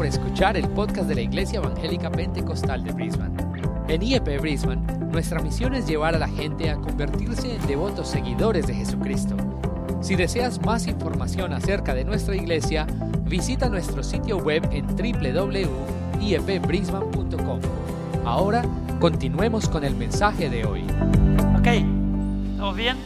[0.00, 3.36] por escuchar el podcast de la Iglesia Evangélica Pentecostal de Brisbane.
[3.86, 4.80] En IEP Brisbane,
[5.12, 9.36] nuestra misión es llevar a la gente a convertirse en devotos seguidores de Jesucristo.
[10.00, 12.86] Si deseas más información acerca de nuestra iglesia,
[13.24, 17.60] visita nuestro sitio web en www.iepbrisbane.com.
[18.24, 18.64] Ahora,
[19.00, 20.80] continuemos con el mensaje de hoy.
[21.58, 21.66] Ok,
[22.52, 22.96] ¿estamos bien?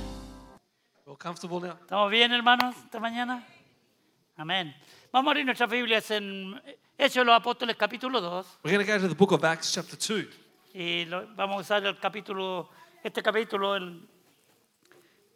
[1.80, 3.45] ¿Estamos bien, hermanos, esta mañana?
[4.36, 4.76] Amén.
[5.11, 6.54] Vamos a abrir nuestras Biblias en
[6.96, 8.46] Hechos de los Apóstoles, capítulo 2.
[8.64, 10.29] We're going to go to the book of Acts, chapter 2.
[10.75, 12.68] Y lo- vamos a usar el capítulo,
[13.03, 14.08] este capítulo en,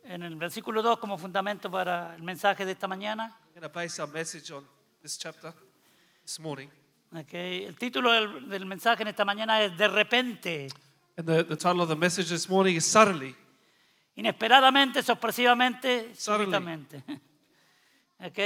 [0.05, 3.37] en el versículo 2 como fundamento para el mensaje de esta mañana.
[3.55, 4.65] We're going to base our message on
[5.03, 5.53] this chapter
[6.25, 6.69] this morning.
[7.12, 10.69] Ok, El título del, del mensaje en esta mañana es De repente,
[11.17, 13.34] And the, the title of the message this morning is Suddenly.
[14.15, 16.45] inesperadamente, sorpresivamente, Suddenly.
[16.47, 17.03] súbitamente.
[18.20, 18.39] Ok,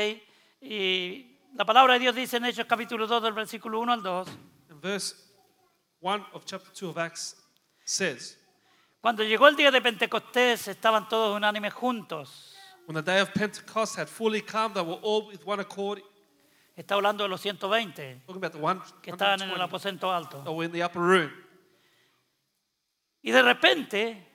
[0.61, 4.29] Y la palabra de Dios dice en Hechos capítulo 2 del versículo 1 al 2.
[4.71, 5.15] And verse
[6.01, 7.37] 1 of chapter 2 of Acts
[7.85, 8.39] says,
[9.01, 12.55] Cuando llegó el día de Pentecostés, estaban todos unánimes juntos.
[12.87, 16.01] When the day of Pentecost had fully come, they were all with one accord.
[16.77, 20.11] Está hablando de los 120 Talking about the one, que estaban en el 120 aposento
[20.13, 20.43] alto.
[20.43, 21.31] that were in the upper room.
[23.23, 24.27] Y de repente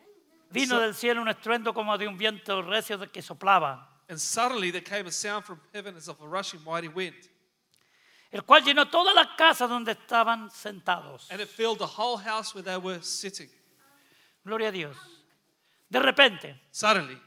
[0.52, 4.72] vino So- del cielo un estruendo como de un viento recio que soplaba, And suddenly
[4.72, 7.16] there came a sound from heaven as of a rushing mighty wind.
[8.32, 11.28] el cual llenó toda la casa donde estaban sentados.
[11.30, 13.50] And it filled the whole house where they were sitting.
[14.46, 14.96] Gloria a Dios.
[15.90, 17.18] De repente, Suddenly.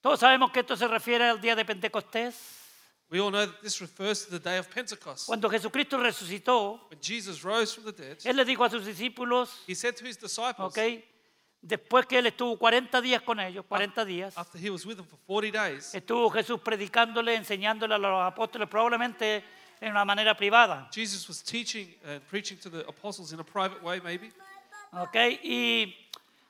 [0.00, 2.34] todos sabemos que esto se refiere al día de Pentecostés,
[3.10, 5.26] We all know that this refers to the day of Pentecost.
[5.26, 6.80] cuando Jesucristo resucitó.
[6.88, 10.04] When Jesus rose from the dead, Él le dijo a sus discípulos, he said to
[10.06, 11.02] his disciples, ¿ok?
[11.62, 15.06] Después que él estuvo 40 días con ellos, 40 días, after he was with them
[15.06, 19.44] for 40 days, estuvo Jesús predicándole, enseñándole a los apóstoles, probablemente
[19.80, 20.88] en una manera privada.
[20.92, 24.32] Jesus was teaching and preaching to the apostles in a private way, maybe.
[24.92, 25.14] ¿ok?
[25.44, 25.94] Y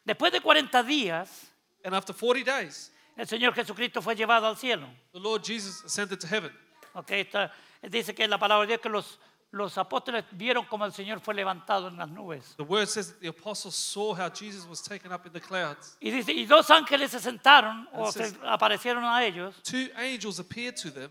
[0.04, 1.48] después de 40 días,
[1.84, 4.88] And after 40 days, el Señor Jesucristo fue llevado al cielo.
[5.12, 6.52] the Lord Jesus ascended to heaven.
[6.94, 7.10] ¿ok?
[7.10, 7.52] Está-
[7.82, 9.18] dice que la palabra de Dios que los,
[9.52, 12.54] los apóstoles vieron como el Señor fue levantado en las nubes.
[12.56, 15.96] The word says that the apostles saw how Jesus was taken up in the clouds.
[16.00, 19.88] Y dice, y dos ángeles se sentaron o It says- se aparecieron a ellos Two
[19.96, 21.10] angels appeared to them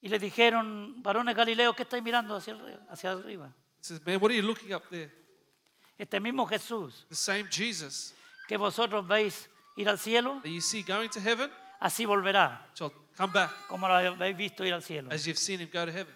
[0.00, 3.46] y le dijeron, varones Galileos, ¿qué estáis mirando hacia, arri- hacia arriba?
[3.78, 5.10] It says, Man, what are you looking up there?
[5.98, 8.14] Este mismo Jesús The same Jesus
[8.48, 11.50] que vosotros veis ir al cielo, that you see going to heaven
[11.80, 15.10] así volverá, shall come back como lo habéis visto ir al cielo.
[15.12, 16.12] as you've seen him go to heaven.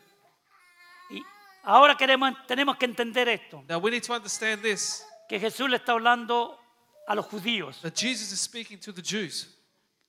[1.68, 5.76] Ahora queremos, tenemos que entender esto, Now, we need to understand this que Jesús le
[5.76, 6.56] está hablando
[7.08, 7.80] a los judíos.
[7.82, 9.52] that Jesus is speaking to the Jews.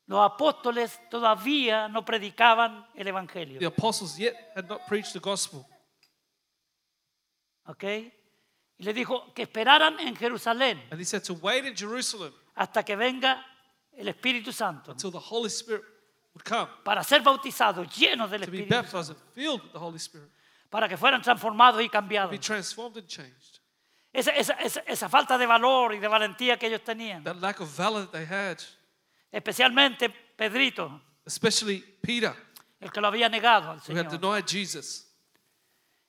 [0.06, 3.60] Los apóstoles todavía no predicaban el Evangelio.
[3.60, 5.66] The apostles yet had not preached the gospel.
[7.66, 7.84] ¿Ok?
[7.84, 12.84] Y le dijo que esperaran en Jerusalén And he said to wait in Jerusalem hasta
[12.84, 13.44] que venga
[13.94, 15.84] el Espíritu Santo until the Holy Spirit
[16.36, 19.72] would come para ser bautizados, llenos del to be Espíritu Santo, baptized and filled with
[19.74, 20.30] the Holy Spirit,
[20.70, 22.40] para que fueran transformados y be cambiados.
[22.40, 23.60] transformed and changed.
[24.14, 27.60] Esa, esa- esa- esa falta de valor y de valentía que ellos tenían, That lack
[27.62, 28.58] of valor that they had,
[29.32, 32.34] especialmente Pedrito, especially Peter,
[32.80, 34.20] el que lo había negado al who had Señor.
[34.20, 35.04] denied Jesus.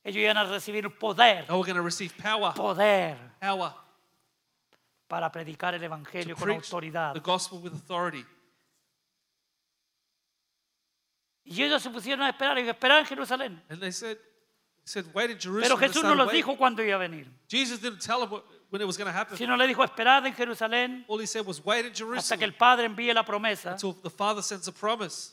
[0.04, 3.74] Ellos iban a recibir poder, They were going to receive power, poder power
[5.06, 7.12] para predicar el to Evangelio con preach autoridad.
[7.14, 8.24] the gospel with authority.
[11.44, 13.62] Y ellos se pusieron a esperar y esperaban en Jerusalén.
[13.70, 14.18] And they said,
[14.88, 15.78] said, wait in Pero Jerusalem.
[15.80, 16.42] They Jesús no waiting.
[16.42, 19.12] dijo cuándo iba a venir, Jesus didn't tell them what, when it was going to
[19.12, 19.36] happen.
[19.36, 22.42] sino le dijo esperad en Jerusalén All he said was wait in hasta que Jerusalem
[22.42, 23.72] el Padre envíe la promesa.
[23.72, 25.32] until the Father sends a promise.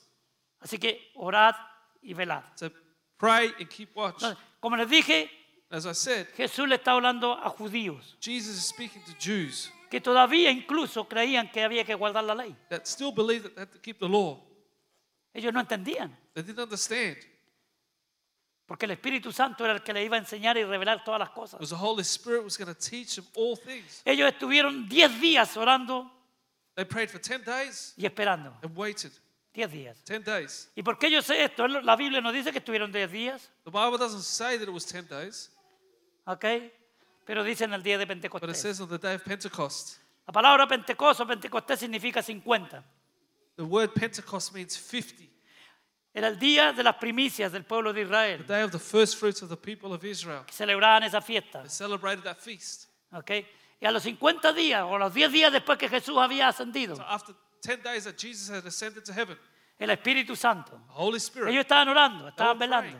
[0.61, 1.55] Así que orad
[2.01, 2.43] y velad.
[2.55, 2.69] So
[3.17, 4.15] pray and keep watch.
[4.21, 5.29] Entonces, como les dije,
[5.71, 9.99] As I said, Jesús le está hablando a judíos Jesus is speaking to Jews que
[9.99, 12.55] todavía incluso creían que había que guardar la ley.
[12.69, 14.41] that still believe that they have to keep the law.
[15.33, 17.17] Ellos no entendían, They didn't understand
[18.65, 21.29] porque el Espíritu Santo era el que le iba a enseñar y revelar todas las
[21.29, 21.59] cosas.
[21.59, 24.01] because the Holy Spirit was going to teach them all things.
[24.05, 26.11] Ellos estuvieron 10 días orando
[26.75, 28.53] They prayed for 10 days y esperando.
[28.63, 29.11] and waited
[29.53, 30.03] 10 días.
[30.05, 30.69] 10 days.
[30.75, 31.67] ¿Y por qué yo sé esto?
[31.67, 34.85] La Biblia nos dice que estuvieron 10 días, The Bible doesn't say that it was
[34.85, 35.51] 10 days,
[36.25, 36.45] ¿ok?
[37.25, 38.57] Pero dice en el día de but it Pentecostés.
[38.61, 39.99] says on the day of Pentecost.
[40.27, 42.83] La palabra Pentecostés Pentecostés significa 50.
[43.55, 45.23] The word Pentecost means 50.
[46.17, 48.45] Era el día de las primicias del pueblo de The Israel.
[48.47, 50.45] day of the first fruits of the people of Israel.
[50.45, 51.59] que Celebraban esa fiesta.
[51.61, 52.85] They celebrated that feast.
[53.11, 53.31] ¿ok?
[53.81, 57.03] Y a los 50 días o los 10 días después que Jesús había ascendido, So
[57.03, 59.37] after 10 days that Jesus had ascended to heaven,
[59.77, 60.71] el Espíritu Santo.
[60.87, 61.49] The Holy Spirit.
[61.49, 62.97] Ellos estaban orando, estaban velando.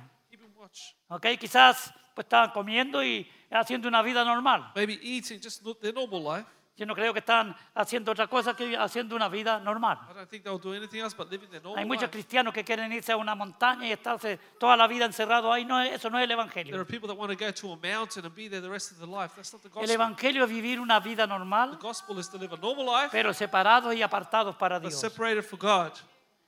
[0.58, 0.80] watch.
[1.08, 1.26] ¿Ok?
[1.40, 4.72] Quizás pues estaban comiendo y haciendo una vida normal.
[4.76, 6.50] Maybe eating just their normal life.
[6.78, 9.98] Yo no creo que estaban haciendo otra cosa que haciendo una vida normal.
[10.10, 12.66] I don't think they'll do anything else but living their normal Hay muchos cristianos que
[12.66, 15.64] quieren irse a una montaña y estarse toda la vida encerrado ahí.
[15.64, 16.76] No, eso no es el There Evangelio.
[16.76, 18.98] are people that want to go to a mountain and be there the rest of
[18.98, 19.34] their life.
[19.38, 19.90] That's not the El.
[19.90, 23.34] Evangelio es vivir una vida The normal, gospel is to live a normal life, pero
[23.34, 25.00] separados y apartados para Dios.
[25.00, 25.94] separated for God.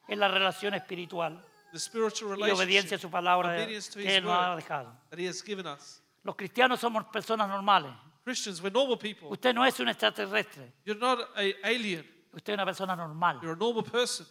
[0.10, 1.42] En la relación espiritual
[1.72, 4.94] The spiritual y obediencia a su palabra que Él nos ha dejado.
[6.24, 7.92] Los cristianos somos personas normales.
[8.28, 9.30] Christians, we're normal people.
[9.32, 10.74] Usted no es un extraterrestre.
[10.84, 12.06] You're not an alien.
[12.34, 13.40] Usted es una persona normal.
[13.42, 14.26] You're a normal person.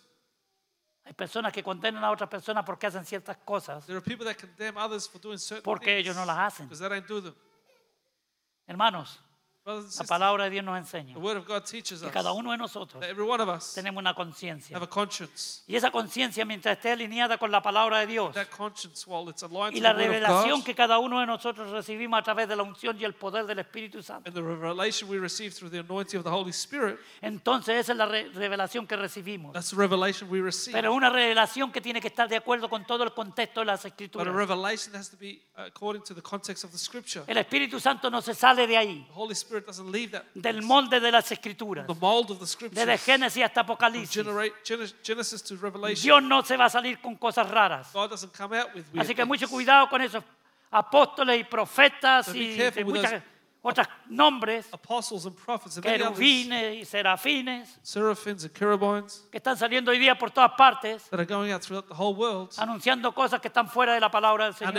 [1.06, 4.36] Hay personas que condenan a otras personas porque hacen ciertas cosas, There are people that
[4.36, 6.66] condemn others for doing certain porque things ellos no las hacen.
[6.66, 7.34] because they don't do them.
[8.66, 9.18] Hermanos,
[9.66, 12.52] la palabra de Dios nos enseña the word of God teaches que us cada uno
[12.52, 14.76] de nosotros that every one of us tenemos una conciencia.
[14.76, 15.62] have a conscience.
[15.66, 19.42] Y esa conciencia, mientras esté alineada con la palabra de Dios That conscience, while it's
[19.42, 22.20] aligned y to la the word of revelación God, que cada uno de nosotros recibimos
[22.20, 25.18] a través de la unción y el poder del Espíritu Santo, and the revelation we
[25.18, 28.94] receive through the anointing of the Holy Spirit, entonces esa es la re- revelación que
[28.96, 29.52] recibimos.
[29.52, 30.72] that's the revelation we receive.
[30.76, 33.80] Pero una revelación que tiene que estar de acuerdo con todo el contexto de las
[33.82, 34.32] But a Escrituras.
[34.32, 37.24] revelation has to be according to the context of the scripture.
[37.26, 40.62] El Espíritu Santo no se sale de ahí, The Holy Spirit doesn't leave that del
[40.62, 42.84] molde de las Escrituras, the mold of the scriptures.
[42.86, 44.24] desde Génesis hasta Apocalipsis.
[44.24, 47.92] genera- Genes- Genesis to Revelation, Dios no se va a salir con cosas raras.
[47.92, 50.22] God doesn't come out with weird Así que mucho cuidado con esos
[50.70, 53.22] apóstoles y profetas So y those-
[53.62, 57.78] otros nombres, Apostles and prophets and many others, querubines y serafines,
[59.30, 62.14] que están saliendo hoy día por todas partes, that are going out throughout the whole
[62.14, 64.72] world, anunciando cosas que están fuera de la palabra del Señor.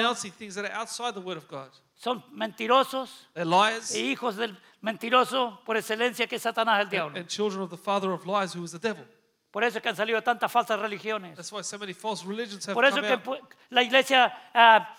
[1.97, 7.17] Son mentirosos They're liars e hijos del mentiroso por excelencia que es Satanás el diablo.
[7.19, 9.03] and children of the father of lies, who is the devil.
[9.51, 11.35] Por eso es que han salido tantas falsas religiones.
[11.35, 13.23] That's why so many false religions have Por eso come que out.
[13.23, 13.37] pu-
[13.71, 14.95] la iglesia, ah,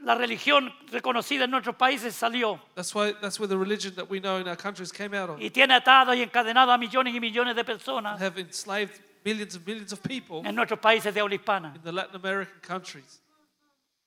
[0.00, 4.18] la religión reconocida en nuestros países salió That's why that's where the religion that we
[4.20, 5.38] know in our countries came out of.
[5.40, 9.66] y tiene atado y encadenado a millones y millones de personas Have enslaved millions and
[9.66, 11.72] millions of people en nuestros países de habla hispana.
[11.76, 13.20] in the Latin American countries.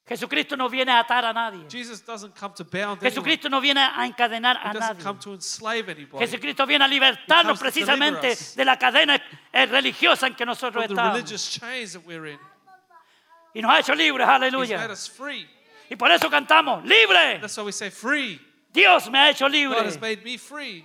[0.05, 1.65] Jesucristo no viene a atar a nadie.
[1.69, 2.99] Jesus doesn't come to bound.
[3.01, 5.03] Jesucristo no viene a encadenar a doesn't nadie.
[5.03, 6.25] come to enslave anybody.
[6.25, 8.55] Jesucristo viene a libertarnos He comes to precisamente us.
[8.55, 9.15] de la cadena
[9.53, 11.13] eh, religiosa en que nosotros From the estamos.
[11.15, 12.39] religious chains that we're in.
[13.55, 14.77] Y nos ha hecho libres, He's aleluya.
[14.77, 15.47] made us free.
[15.89, 17.39] Y por eso cantamos, libre.
[17.39, 18.41] That's why we say free.
[18.73, 19.85] Dios me ha hecho God libre.
[19.85, 20.83] has made me free.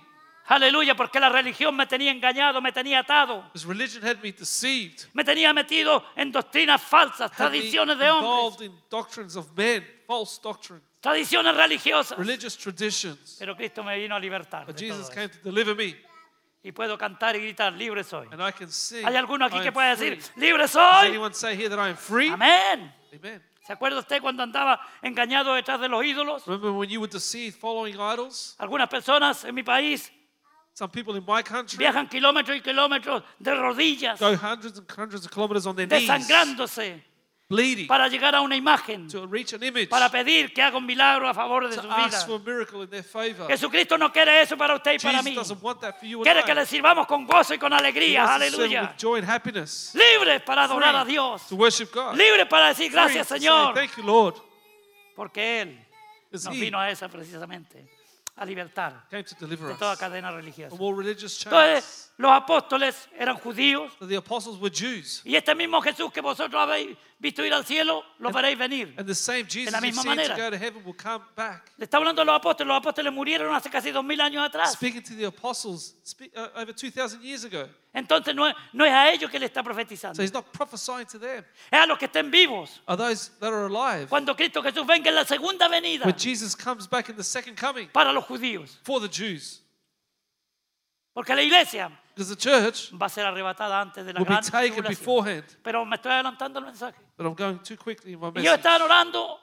[0.49, 5.07] Aleluya, porque la religión me tenía engañado, me tenía atado, religion had me deceived.
[5.13, 10.39] me tenía metido en doctrinas falsas, Had tradiciones de hombres, in doctrines of men, false
[10.41, 12.17] doctrine, tradiciones religiosas.
[12.17, 13.35] religious traditions.
[13.37, 14.65] Pero Cristo me vino a libertar.
[14.65, 15.95] But Jesus came to deliver me.
[16.63, 18.27] Y puedo cantar y gritar, libre soy.
[18.31, 19.05] And I can sing.
[19.05, 21.15] ¿Hay alguno aquí I que pueda decir, libre soy?
[22.31, 22.93] Amén.
[23.13, 23.49] Amen.
[23.65, 26.47] ¿Se acuerda usted cuando andaba engañado detrás de los ídolos?
[26.47, 28.55] When you were deceived idols?
[28.57, 30.11] Algunas personas en mi país
[30.79, 35.25] Some people in my country viajan kilómetros y kilómetros de rodillas, go hundreds and hundreds
[35.25, 37.03] of kilometers on their knees, desangrándose
[37.49, 40.85] bleeding, para llegar a una imagen, to reach an image, para pedir que haga un
[40.85, 42.25] milagro a favor de to sus ask vidas.
[42.25, 43.45] for a miracle in their favor.
[43.49, 45.35] Jesucristo no quiere eso para usted y para Jesus mí.
[45.35, 46.55] doesn't want that for you and Quiere que I.
[46.55, 48.23] le sirvamos con gozo y con He alegría.
[48.23, 48.81] wants to serve Aleluya.
[48.83, 51.01] with joy and happiness Libres para adorar Free.
[51.01, 51.45] a Dios.
[51.49, 52.15] to worship God.
[52.15, 53.73] Libres para decir gracias, Free to say, Señor.
[53.73, 54.35] Thank you, Lord.
[55.13, 55.77] Porque Él
[56.31, 57.85] Because nos He vino a esa precisamente,
[58.39, 59.05] a libertar
[59.69, 60.75] de toda cadena religiosa.
[61.49, 65.21] Entonces, los apóstoles eran judíos the apostles were Jews.
[65.23, 68.93] y este mismo Jesús que vosotros habéis visto ir al cielo, lo veréis venir.
[68.97, 70.35] And the same Jesus la you've misma seen to manera.
[70.35, 71.71] go to heaven will come back.
[71.77, 74.73] Le está hablando a los apóstoles, los apóstoles murieron hace casi dos mil años atrás.
[74.73, 77.67] Speaking to the apostles spe- uh, over 2,000 years ago.
[77.93, 81.05] Entonces no es, no es a ellos que le está profetizando, So he's not prophesying
[81.07, 81.43] to them.
[81.71, 82.81] es a los que estén vivos.
[82.85, 84.07] Are those that are alive?
[84.09, 87.55] Cuando Cristo Jesús venga en la segunda venida When Jesus comes back in the second
[87.57, 88.77] coming para los judíos.
[88.83, 89.61] for the Jews.
[91.19, 94.41] Porque la iglesia the church va a ser arrebatada antes de la will be gran
[94.43, 94.87] taken tribulación.
[94.87, 95.43] beforehand.
[95.61, 96.95] Pero me estoy adelantando el mensaje.
[97.17, 98.45] But I'm going too quickly in my Y message.
[98.47, 99.37] ellos estaban orando,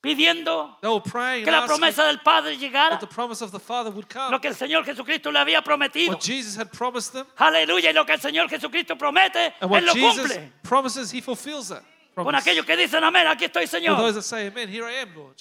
[0.00, 3.42] pidiendo They were praying que and la asking promesa del Padre llegara, that the promise
[3.42, 4.30] of the Father would come.
[4.30, 6.12] lo que el Señor Jesucristo le había prometido.
[6.12, 7.26] What Jesus had promised them.
[7.36, 10.52] Aleluya, y lo que el Señor Jesucristo promete, And what Él lo Jesus cumple.
[10.62, 11.82] promises, He fulfills that.
[12.14, 12.38] Con promise.
[12.50, 14.14] aquellos que dicen amén, aquí estoy For Señor.
[14.14, 15.36] that say amen, here I am, Lord.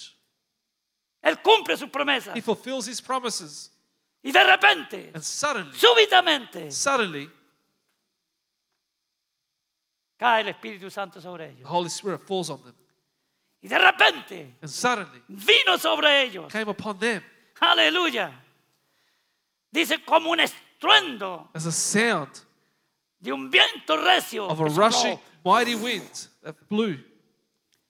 [1.22, 2.36] Él cumple sus promesas.
[2.36, 3.70] He fulfills His promises.
[4.24, 7.30] Y de repente, And suddenly, súbitamente, suddenly,
[10.18, 11.70] cae el Espíritu Santo sobre the ellos.
[11.70, 12.74] Holy Spirit falls on them.
[13.62, 16.52] Y de repente, And suddenly, vino sobre ellos.
[16.52, 17.22] came upon them
[17.60, 18.32] Aleluya.
[19.72, 22.30] Dice como un estruendo as a sound
[23.20, 26.10] de un viento recio of a rushing mighty wind
[26.44, 26.98] that blew,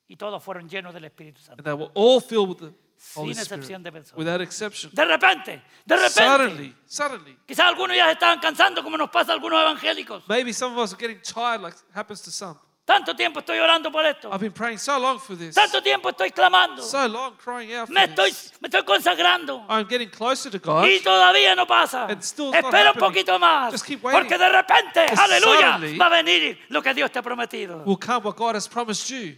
[0.08, 1.60] y todos fueron llenos del Espíritu Santo.
[1.60, 2.74] and they were all filled with the
[3.16, 4.18] Holy Sin excepción de Spirit, personas.
[4.18, 4.92] without exception.
[4.94, 6.12] De repente, de repente.
[6.24, 10.24] Suddenly, suddenly, Quizás algunos ya se estaban cansando como nos pasa a algunos evangélicos.
[10.28, 12.58] maybe some of us are getting tired, like happens to some.
[12.86, 14.30] Tanto tiempo estoy orando por esto.
[14.30, 16.82] I've been praying so long for this, Tanto tiempo estoy clamando.
[16.82, 18.52] so long crying out for Me estoy, this.
[18.62, 19.64] me estoy consagrando.
[19.70, 20.86] I'm getting closer to God.
[20.86, 22.08] Y todavía no pasa.
[22.10, 23.72] And still it's not Espera un poquito más.
[23.72, 24.20] Just keep waiting.
[24.22, 27.84] Porque de repente, Because aleluya, suddenly- va a venir lo que Dios te ha prometido.
[27.86, 29.38] Will come what God has promised you.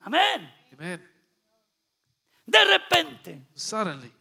[0.00, 0.50] Amén.
[0.78, 1.02] Amen.
[2.46, 3.42] De repente.
[3.54, 4.12] Suddenly,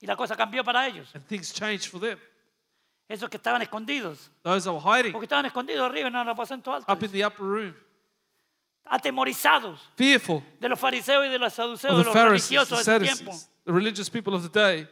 [0.00, 1.10] Y la cosa cambió para ellos.
[1.14, 2.18] and things changed for them.
[3.08, 4.30] Esos que estaban escondidos.
[4.42, 6.90] Those that were hiding Porque estaban escondidos arriba en el aposento alto.
[6.90, 7.74] up in the upper room,
[8.86, 13.16] Atemorizados fearful de los fariseos y de los saduceos, de los religiosos the de ese
[13.24, 13.36] tiempo.
[13.64, 14.88] The religious people of the day,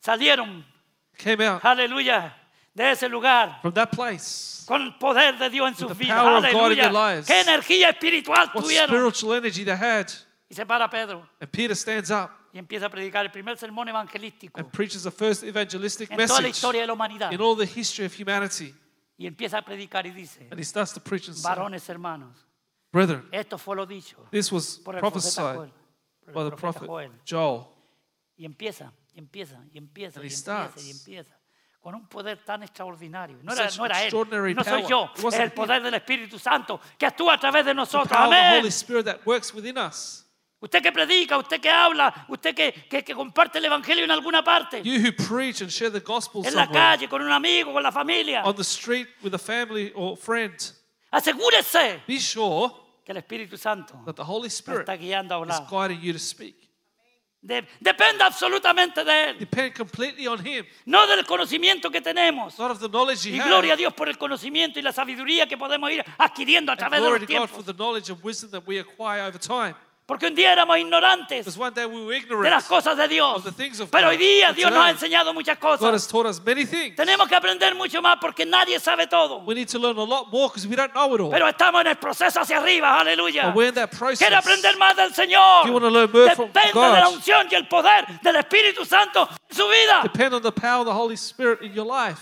[0.00, 0.64] Salieron,
[1.18, 2.34] came out aleluya,
[2.76, 3.58] de ese lugar.
[3.62, 4.64] from that place.
[4.66, 6.18] con el poder de Dios en sus vidas.
[6.18, 7.22] Aleluya.
[7.24, 8.88] Qué energía espiritual What tuvieron.
[8.88, 10.06] spiritual energy they had.
[10.48, 13.88] Y se para Pedro And Peter stands up y empieza a predicar el primer sermón
[13.88, 17.32] evangelístico and preaches the first evangelistic en toda la historia de la humanidad.
[17.32, 18.74] in all the history of humanity.
[19.18, 22.46] Y empieza a predicar y dice, And he starts to preach and varones hermanos,
[22.92, 25.56] Brethren, esto fue lo dicho this was por el prophesied Joel.
[25.56, 27.12] por el by the prophet Joel.
[27.28, 27.64] Joel.
[28.36, 30.84] Y empieza, y empieza, y empieza, And y he empieza, starts.
[30.86, 31.35] y empieza.
[31.86, 33.38] Con un poder tan extraordinario.
[33.44, 34.12] No era, no era él,
[34.56, 38.10] no soy yo, es el poder del Espíritu Santo que actúa a través de nosotros.
[38.10, 38.58] Amén.
[38.58, 40.26] Holy Spirit that works within us.
[40.58, 44.42] Usted que predica, usted que habla, usted que, que- que comparte el Evangelio en alguna
[44.42, 47.84] parte, You who preach and share the gospel en la calle, con un amigo, con
[47.84, 50.58] la familia, on the street with a family or friend,
[51.12, 52.68] asegúrese be sure
[53.04, 55.70] que el Espíritu Santo that the Holy Spirit está guiando a is hablar.
[55.70, 56.65] guiding you to speak.
[57.46, 62.58] De- dependa absolutamente de Él, Depend completely on Him, no del conocimiento que tenemos.
[62.58, 65.46] not of the knowledge you Y gloria a Dios por el conocimiento y la sabiduría
[65.46, 67.50] que podemos ir adquiriendo a And través de los tiempos.
[70.06, 73.38] Porque un día éramos ignorantes Because one day we were de las cosas de Dios.
[73.38, 75.94] of the things of Pero hoy día Dios nos ha enseñado muchas God cosas.
[75.94, 76.94] has taught us many things.
[76.94, 79.38] Tenemos que aprender mucho más porque nadie sabe todo.
[79.44, 81.30] We need to learn a lot more because we don't know it all.
[81.30, 83.46] Pero estamos en el proceso hacia arriba, aleluya.
[83.48, 84.18] But we're in that process.
[84.20, 85.66] Quiere aprender más del Señor.
[85.66, 86.94] You wanna learn more from Depende God.
[86.94, 90.02] de la unción y el poder del Espíritu Santo en su vida.
[90.04, 92.20] Depend on the power of the Holy Spirit in your life.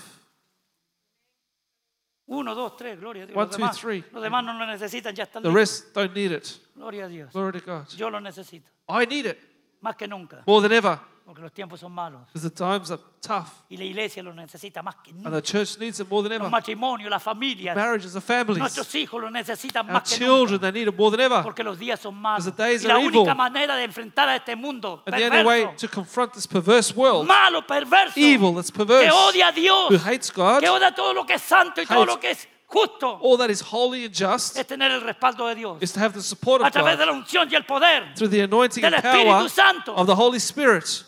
[2.26, 3.36] Uno, dos, tres, gloria a Dios.
[3.36, 4.04] One, los, two, demás, three.
[4.12, 5.54] los demás no lo necesitan, ya están The listos.
[5.84, 6.46] rest don't need it.
[6.74, 7.32] Gloria a Dios.
[7.32, 7.86] Glory to God.
[7.96, 9.38] Yo lo necesito, I need it
[9.80, 12.20] más que nunca, more than ever porque los tiempos son malos.
[12.32, 15.78] because the times are tough Y la iglesia lo necesita más que and the church
[15.78, 16.50] needs it more than Los ever.
[16.50, 20.70] matrimonios, las familias, Marriages, the families, nuestros hijos lo necesitan our más que children, nunca.
[20.70, 21.42] they need it more than ever.
[21.42, 22.44] Porque los días son malos.
[22.44, 23.34] Because the days Y la are única evil.
[23.36, 27.26] manera de enfrentar a este mundo And the only way to confront this perverse world,
[27.26, 31.14] malo, perverso, evil that's que perverse, odia a Dios, who hates God, que odia todo
[31.14, 34.14] lo que es santo y todo lo que es justo, all that is holy and
[34.14, 36.98] just, es tener el respaldo de Dios is to have the support a of través
[36.98, 38.12] de God la unción y el poder.
[38.14, 39.94] through the anointing del and Espíritu power Santo.
[39.94, 41.04] of the Holy Spirit.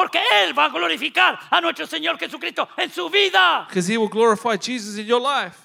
[0.00, 3.66] Porque Él va a glorificar a nuestro Señor Jesucristo en su vida.
[3.68, 5.58] Because He will glorify Jesus in your life.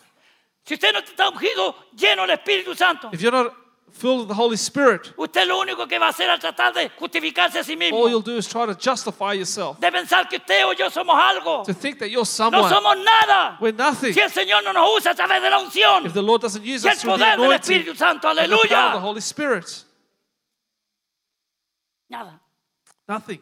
[0.65, 3.54] Si usted no está ungido, lleno del Espíritu Santo, If you're not
[3.94, 6.89] filled with the Holy Spirit, usted lo único que va a hacer es tratar de
[7.00, 7.98] justificarse a sí mismo.
[7.98, 11.15] all you'll do is try to justify yourself, De pensar que usted o yo somos
[11.18, 11.63] algo.
[11.63, 12.70] to think that you're No someone.
[12.70, 13.58] somos nada.
[13.62, 14.13] We're nothing.
[14.13, 16.65] Si el Señor no nos usa a través de la unción If the Lord doesn't
[16.65, 18.68] use y el us through the poder del anointing Espíritu Santo, and the power of
[18.70, 19.00] the aleluya.
[19.01, 19.86] Holy Spirit,
[22.10, 22.42] Nada.
[23.08, 23.39] nothing.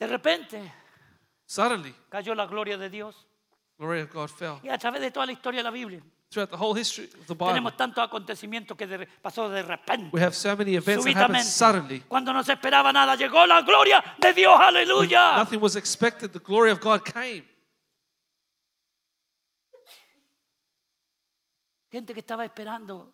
[0.00, 0.72] De repente
[1.46, 3.26] Suddenly, cayó la gloria de Dios.
[3.78, 4.58] glory of God fell.
[4.62, 7.26] Y a través de toda la historia de la Biblia Throughout the whole history of
[7.26, 10.10] the Bible, tenemos tantos acontecimientos que de- pasó de repente.
[10.12, 12.00] we have so many events that happen súbitamente, suddenly.
[12.08, 15.36] cuando no se esperaba nada, llegó la gloria de Dios, aleluya.
[15.36, 16.30] Nothing was expected.
[16.30, 17.44] The glory of God came.
[21.90, 23.12] Gente que estaba esperando.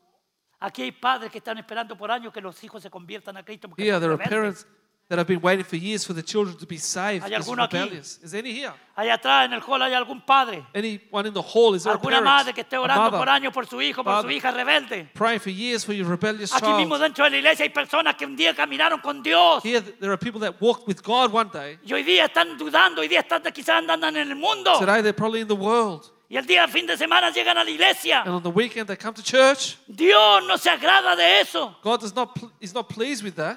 [0.60, 3.68] Aquí hay padres que están esperando por años que los hijos se conviertan a Cristo.
[3.68, 4.66] porque son there are parents
[5.08, 7.22] that have been waiting for years for the children to be saved.
[7.22, 7.74] ¿Hay because alguno aquí?
[7.78, 8.18] rebellious.
[8.24, 8.72] Is any here?
[8.96, 11.74] Allá atrás en el hall hay algún padre, Anyone in the hall?
[11.74, 12.24] Is there a alguna parent?
[12.24, 14.32] madre que esté a orando mother por años por su hijo, por su Father.
[14.32, 15.08] hija rebelde.
[15.14, 17.02] praying for years for your rebellious Aquí mismo child?
[17.02, 20.18] dentro de la iglesia hay personas que un día caminaron con Dios Here, there are
[20.18, 21.78] people that walked with God one day.
[21.84, 25.12] y hoy día están dudando, hoy día están quizás andan en el mundo Today, they're
[25.12, 26.10] probably in the world.
[26.28, 28.22] y el día fin de semana llegan a la iglesia.
[28.22, 29.76] And on the weekend, they come to church.
[29.86, 31.76] Dios no se agrada de eso.
[31.84, 33.56] God does not, pl- is not pleased with that.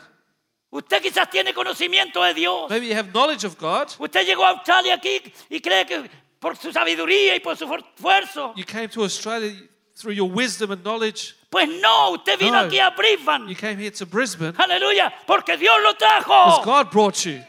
[0.71, 2.69] Usted quizás tiene conocimiento de Dios.
[2.69, 3.87] Maybe you have knowledge of God.
[3.97, 6.09] Usted llegó a Australia aquí y cree que
[6.39, 8.53] por su sabiduría y por su esfuerzo.
[8.55, 9.51] You came to Australia
[9.99, 11.35] through your wisdom and knowledge.
[11.49, 12.67] Pues no, usted vino No.
[12.67, 13.49] aquí a Brisbane.
[13.49, 16.63] You came here to Brisbane Aleluya, porque Dios lo because trajo.
[16.63, 17.41] God brought you.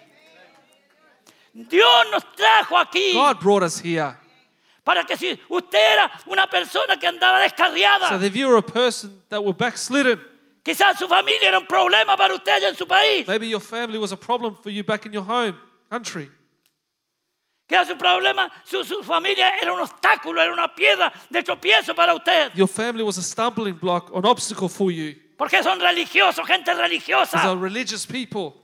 [1.52, 4.16] Dios nos trajo aquí God brought us here.
[4.84, 8.62] para que si usted era una persona que andaba descarriada, So if you were a
[8.62, 10.18] person that were backslidden,
[10.62, 13.98] quizás su familia era un problema para usted allá en su país, maybe your family
[13.98, 15.56] was a problem for you back in your home
[15.90, 16.30] country.
[17.66, 22.14] que su problema, su, su familia era un obstáculo, era una piedra de tropiezo para
[22.14, 25.14] usted, Your family was a stumbling block, an obstacle for you.
[25.36, 28.60] porque son religiosos, gente These are religious people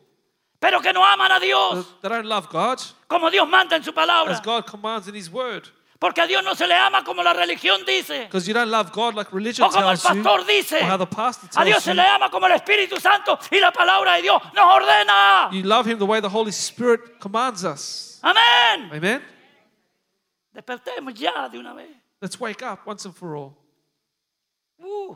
[0.58, 3.92] pero que no aman a Dios that don't love God como Dios manda en su
[3.92, 5.68] palabra, as God commands in His Word.
[5.98, 8.24] Porque a Dios no se le ama como la religión dice.
[8.24, 10.90] Because you don't love God like religion O como el tells you, pastor dice, or
[10.90, 11.96] how the pastor a Dios tells se you.
[11.96, 15.50] le ama como el Espíritu Santo y la palabra de Dios nos ordena.
[15.52, 18.20] You love Him the way the Holy Spirit commands us.
[18.22, 18.90] Amén.
[18.92, 19.22] Amen?
[20.52, 21.90] Despertemos ya de una vez.
[22.20, 23.56] Let's wake up once and for all.
[24.78, 25.14] Uh,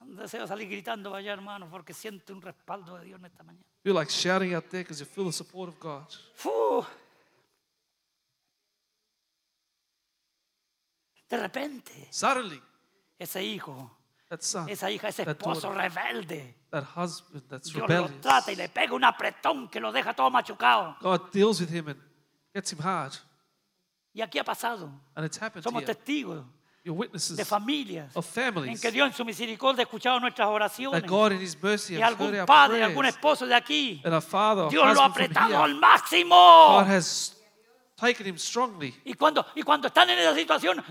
[0.00, 3.64] deseo salir gritando allá, hermano, porque siento un respaldo de Dios en esta mañana.
[3.82, 6.06] Feel like shouting out there because you feel the support of God.
[6.44, 6.84] Uh.
[11.30, 12.60] De repente, Suddenly,
[13.18, 13.96] ese hijo,
[14.28, 18.20] that son, esa hija, ese that esposo daughter, rebelde, that husband that's Dios lo rebellious,
[18.20, 20.96] trata y le pega un apretón que lo deja todo machucado.
[21.00, 22.00] God deals with him and
[22.52, 23.12] gets him hard.
[24.12, 24.90] Y aquí ha pasado.
[25.14, 25.94] And it's happened Somos here.
[25.94, 26.44] testigos
[26.82, 31.06] de familias of en families que Dios en su misericordia ha escuchado nuestras oraciones.
[31.06, 33.16] God in His mercy Y algún padre, algún prayers.
[33.16, 36.82] esposo de aquí, Dios lo ha apretado al máximo.
[38.00, 38.94] Taken him strongly.
[39.04, 40.82] Y cuando, y cuando están en esa situación,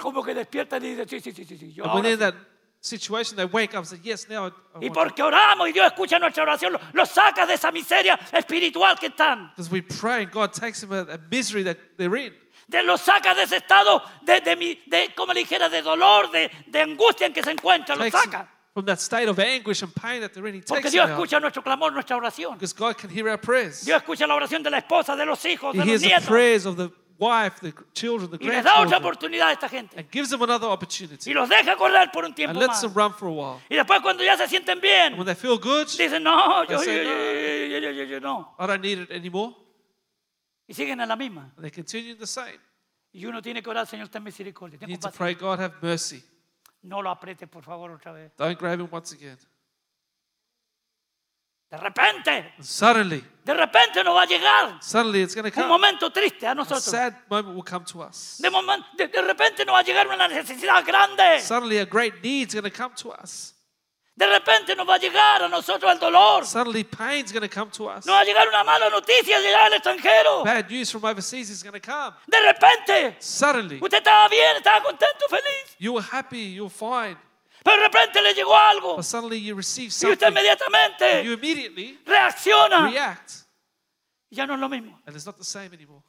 [0.00, 2.28] como que despiertan y dicen, sí, sí, sí, sí, sí, yo And when ahora they're
[2.28, 2.38] in sí".
[2.38, 2.46] that
[2.82, 4.52] situation, they wake up and say, Yes, now I, I
[4.84, 8.18] Y want porque oramos y Dios escucha nuestra oración, los lo saca de esa miseria
[8.32, 9.50] espiritual que están.
[9.56, 12.34] Because we pray and God takes them out of that misery that they're in.
[12.68, 16.30] De, los saca de ese estado de, de, mi- de, como le dijera, de dolor,
[16.30, 17.98] de, de angustia en que se encuentran.
[17.98, 18.48] Los Takes them saca.
[18.74, 20.54] From that state of anguish and pain that they're in.
[20.54, 21.18] He Porque Dios them out.
[21.28, 22.54] escucha nuestro clamor, nuestra oración.
[22.54, 23.84] Because God can hear our prayers.
[23.84, 26.08] Dios escucha la oración de la esposa, de los hijos, He de los hears the
[26.08, 26.26] nietos.
[26.26, 29.68] prayers of the wife, the children, the Y les da otra grandchildren, oportunidad a esta
[29.68, 29.98] gente.
[29.98, 32.80] and gives them another opportunity Y los deja correr por un and tiempo lets más.
[32.82, 33.60] them run for a while.
[33.68, 36.70] Y después cuando ya se sienten And bien, when they feel good, dicen, no, yo,
[36.70, 38.54] yo, say, yo, "No." yo, yo, yo, yo, no.
[38.58, 39.56] I don't need it anymore.
[40.68, 41.52] Y siguen en la misma.
[41.56, 42.58] And they continue the same.
[43.12, 44.78] Y uno tiene que orar, Señor, ten misericordia.
[44.80, 45.16] You need to compasión.
[45.18, 46.22] pray, God, have mercy.
[46.82, 48.32] No lo apriete, por favor, otra vez.
[48.36, 49.38] Don't grab him once again.
[51.70, 55.68] De repente, suddenly, de repente nos va a llegar suddenly it's going to un come.
[55.68, 56.82] momento triste a A nosotros.
[56.82, 58.38] sad moment will come to us.
[58.40, 58.50] De,
[58.96, 61.40] de, de repente nos va a llegar una necesidad grande.
[61.40, 63.54] Suddenly, a great need's going to come to us.
[64.16, 66.44] De repente nos va a llegar a nosotros el dolor.
[66.44, 68.04] Suddenly, pain's going to come to us.
[68.04, 70.44] Nos va a llegar una mala noticia llegar al extranjero.
[70.44, 72.14] Bad news from overseas is going to come.
[72.26, 75.76] De repente, Suddenly, usted estaba bien, estaba contento, feliz.
[75.78, 77.16] you were happy, you were fine.
[77.62, 78.96] Pero de repente le llegó algo.
[78.96, 80.28] But suddenly, you receive Y usted something.
[80.28, 82.90] inmediatamente You immediately reacciona.
[82.90, 83.32] react.
[84.30, 85.00] Ya no es lo mismo.
[85.06, 86.02] And it's not the same anymore.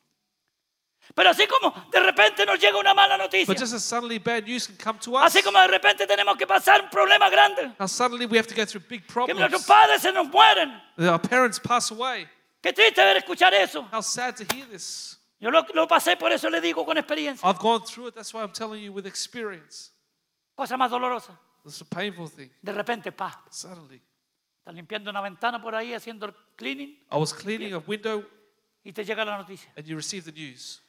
[1.15, 3.45] Pero así como de repente nos llega una mala noticia.
[3.45, 6.37] But just as suddenly bad news can come to us, Así como de repente tenemos
[6.37, 7.73] que pasar un problema grande.
[7.79, 9.39] how suddenly we have to go through big Que problems.
[9.39, 10.71] nuestros padres se nos mueren.
[10.97, 12.27] that Our parents pass away.
[12.61, 13.81] Qué triste ver escuchar eso.
[13.91, 15.17] How sad to hear this.
[15.39, 17.47] Yo lo, lo pasé, por eso le digo con experiencia.
[17.49, 18.13] I've gone through it.
[18.15, 19.89] That's why I'm telling you with experience.
[20.55, 21.37] Cosa más dolorosa.
[21.65, 22.49] It's a painful thing.
[22.61, 23.99] De repente, pa, Suddenly,
[24.59, 28.23] estás limpiando una ventana por ahí, haciendo el cleaning I was cleaning a window
[28.83, 29.71] y te llega la noticia.
[29.75, 30.79] and you receive the news.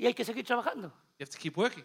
[0.00, 0.88] Y hay que seguir trabajando.
[1.18, 1.84] You have to keep working.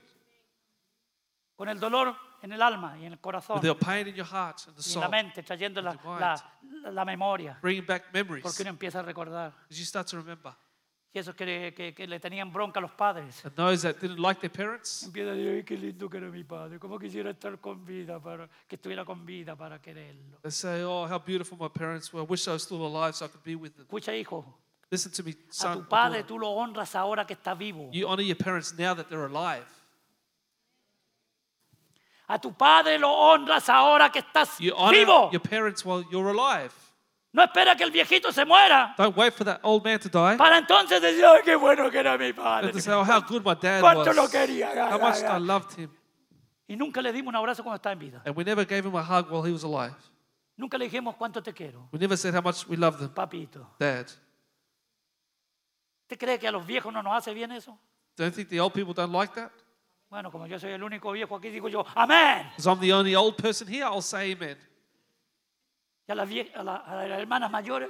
[1.57, 4.25] Con el dolor en el alma y en el corazón With the pain in your
[4.25, 7.59] heart and the y en la mente, trayendo la, la- la- memoria.
[7.61, 8.41] bringing back memories.
[8.41, 9.53] Porque uno empieza a recordar.
[9.69, 10.53] As you start to remember.
[11.13, 13.43] Y esos que, que- que le tenían bronca a los padres.
[13.45, 16.29] And those that didn't like their parents, Empieza a decir, "Ay, qué lindo que era
[16.29, 16.79] mi padre.
[16.79, 20.39] Cómo quisiera estar con vida para que estuviera con vida para quererlo.
[20.41, 22.23] they say, Oh, how beautiful my parents were.
[22.23, 23.83] I wish I was still alive so I could be with them.
[23.85, 24.57] Escucha, hijo,
[24.91, 27.89] Listen to me, a tu padre tú lo honras ahora que está vivo.
[27.91, 29.65] You honor your parents now that they're alive.
[32.27, 35.29] A tu padre lo honras ahora que estás You honor vivo.
[35.31, 36.71] your parents while you're alive.
[37.31, 40.37] No espera que el viejito se muera Don't wait for that old man to die.
[40.37, 42.67] para entonces decir, ay, qué bueno que era mi padre.
[42.67, 44.31] And to say, Oh, how good my dad Cuánto lo was.
[44.31, 44.73] quería.
[44.73, 45.35] ga, How ga, much ga.
[45.35, 45.89] I loved him.
[46.67, 48.21] Y nunca le dimos un abrazo cuando estaba en vida.
[48.25, 49.93] And we never gave him a hug while he was alive.
[50.57, 53.09] Nunca le dijimos cuánto te quiero, We never said how much we love them.
[53.13, 53.67] papito.
[53.77, 54.07] Dad,
[56.05, 57.77] ¿Usted cree que a los viejos no nos hace bien eso?
[58.15, 59.51] don't think the old people don't like that?
[60.09, 62.47] Bueno, como yo soy el único viejo aquí, digo yo, amén.
[62.55, 64.57] Because I'm the only old person here, I'll say amen.
[66.07, 67.89] Y a las, vie- a la- a las hermanas mayores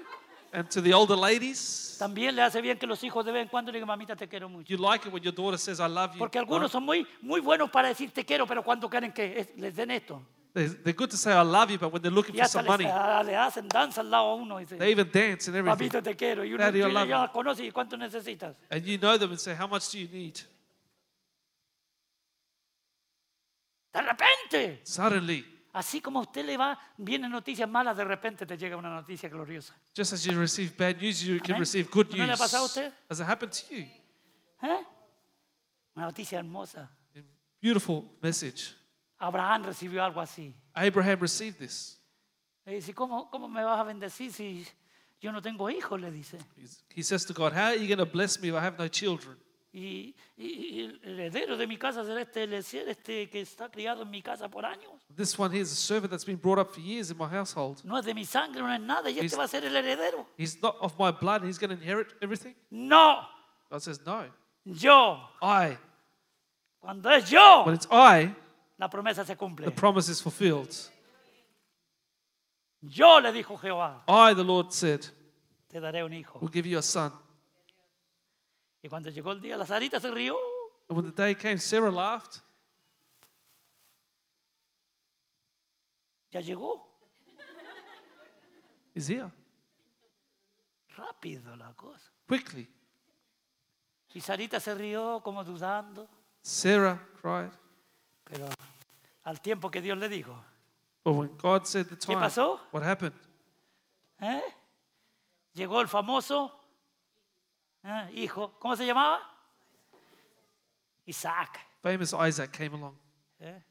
[0.54, 3.50] And to the older ladies, también le hace bien que los hijos de vez en
[3.50, 4.70] cuando le digan, mamita, te quiero mucho.
[4.74, 6.20] you like it when your daughter says, I love you.
[6.20, 9.58] Porque algunos son muy, muy buenos para decir te quiero, pero cuando quieren que es-
[9.58, 10.26] les den esto.
[10.56, 12.64] They're, good to say I love you, but when they're looking Y for hasta some
[12.66, 12.86] le, money,
[13.30, 14.56] le hacen danza al lado a uno.
[14.58, 15.90] Y dice, they even dance and everything.
[15.90, 16.46] papito te quiero.
[16.46, 17.32] Y uno Daddy, I y love ya you.
[17.34, 18.56] conoce y cuánto necesitas.
[18.72, 20.40] And you know them and say, How much do you need?
[23.94, 24.82] De repente.
[24.84, 28.90] Suddenly, Así como a usted le va, vienen noticias malas, de repente te llega una
[28.96, 29.74] noticia gloriosa.
[29.94, 31.60] just as you receive bad news, you can Amén.
[31.60, 32.40] receive good ¿No le ha news.
[32.40, 32.94] pasado a usted?
[33.10, 33.86] Has it happened to you?
[34.62, 34.86] ¿Eh?
[35.98, 36.90] Una noticia hermosa.
[37.62, 38.74] Beautiful message.
[39.20, 40.54] Abraham recibió algo así.
[40.74, 42.00] Abraham received this.
[42.66, 44.68] Le dice, ¿cómo, ¿cómo me vas a bendecir si
[45.22, 46.00] yo no tengo hijos?
[46.02, 46.38] Le dice.
[46.96, 48.88] He says to God, How are you going to bless me if I have no
[48.88, 49.38] children?
[49.72, 54.04] Y, y- y el heredero de mi casa será este, Eliezer, este que está criado
[54.04, 55.06] en mi casa por años.
[55.14, 57.84] This one here is a servant that's been brought up for years in my household.
[57.84, 59.10] No es de mi sangre, no es nada.
[59.10, 60.26] Y este He's- va a ser el heredero.
[60.38, 61.44] He's not of my blood.
[61.44, 62.56] He's going to inherit everything.
[62.72, 63.28] No,
[63.70, 64.26] God says, No.
[64.64, 65.20] yo.
[65.42, 65.78] I.
[66.80, 68.34] Cuando es yo, When it's I,
[68.78, 69.66] la promesa se cumple.
[69.66, 70.74] the promise is fulfilled.
[72.82, 75.06] Yo le dijo Jehová, I, the Lord, said,
[75.68, 76.40] te daré un hijo.
[76.40, 77.12] will give you a son.
[78.84, 80.38] Y cuando llegó el día, la Sarita se rió.
[80.88, 82.42] And when the day came, Sarah laughed.
[86.32, 86.86] Ya llegó.
[88.94, 89.32] He's here.
[90.96, 92.12] Rápido la cosa.
[92.28, 92.68] Quickly.
[94.14, 96.08] Y Sarita se rió como dudando.
[96.42, 97.52] Sarah cried.
[98.26, 98.50] Pero
[99.24, 100.36] al tiempo que Dios le dijo,
[101.04, 102.60] But when God said the time, pasó?
[102.72, 103.14] what happened?
[104.20, 104.42] ¿eh?
[105.54, 106.52] llegó el famoso
[107.84, 108.10] ¿eh?
[108.14, 109.20] hijo, ¿cómo se llamaba?
[111.06, 111.60] Isaac.
[111.82, 112.98] Famous Isaac came along.
[113.40, 113.64] ¿eh?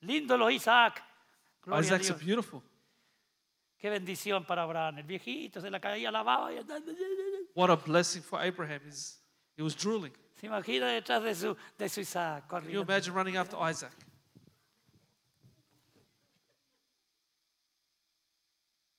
[0.00, 1.02] Lindo los Isaac.
[1.62, 2.24] Gloria Isaac's a Dios.
[2.24, 2.62] beautiful.
[3.76, 4.98] Qué bendición para Abraham.
[4.98, 6.52] El viejito se la caía, lavaba.
[6.52, 6.58] Y...
[7.54, 8.80] What a blessing for Abraham.
[8.86, 9.20] He's,
[9.56, 10.12] he was drooling.
[10.38, 12.46] Se imagina detrás de su, de su Isaac.
[12.46, 12.82] Can you corriendo.
[12.82, 13.92] imagine running after Isaac?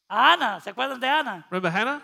[0.09, 1.45] A Ana, ¿se acuerdan de Ana?
[1.49, 2.01] Remember Hannah?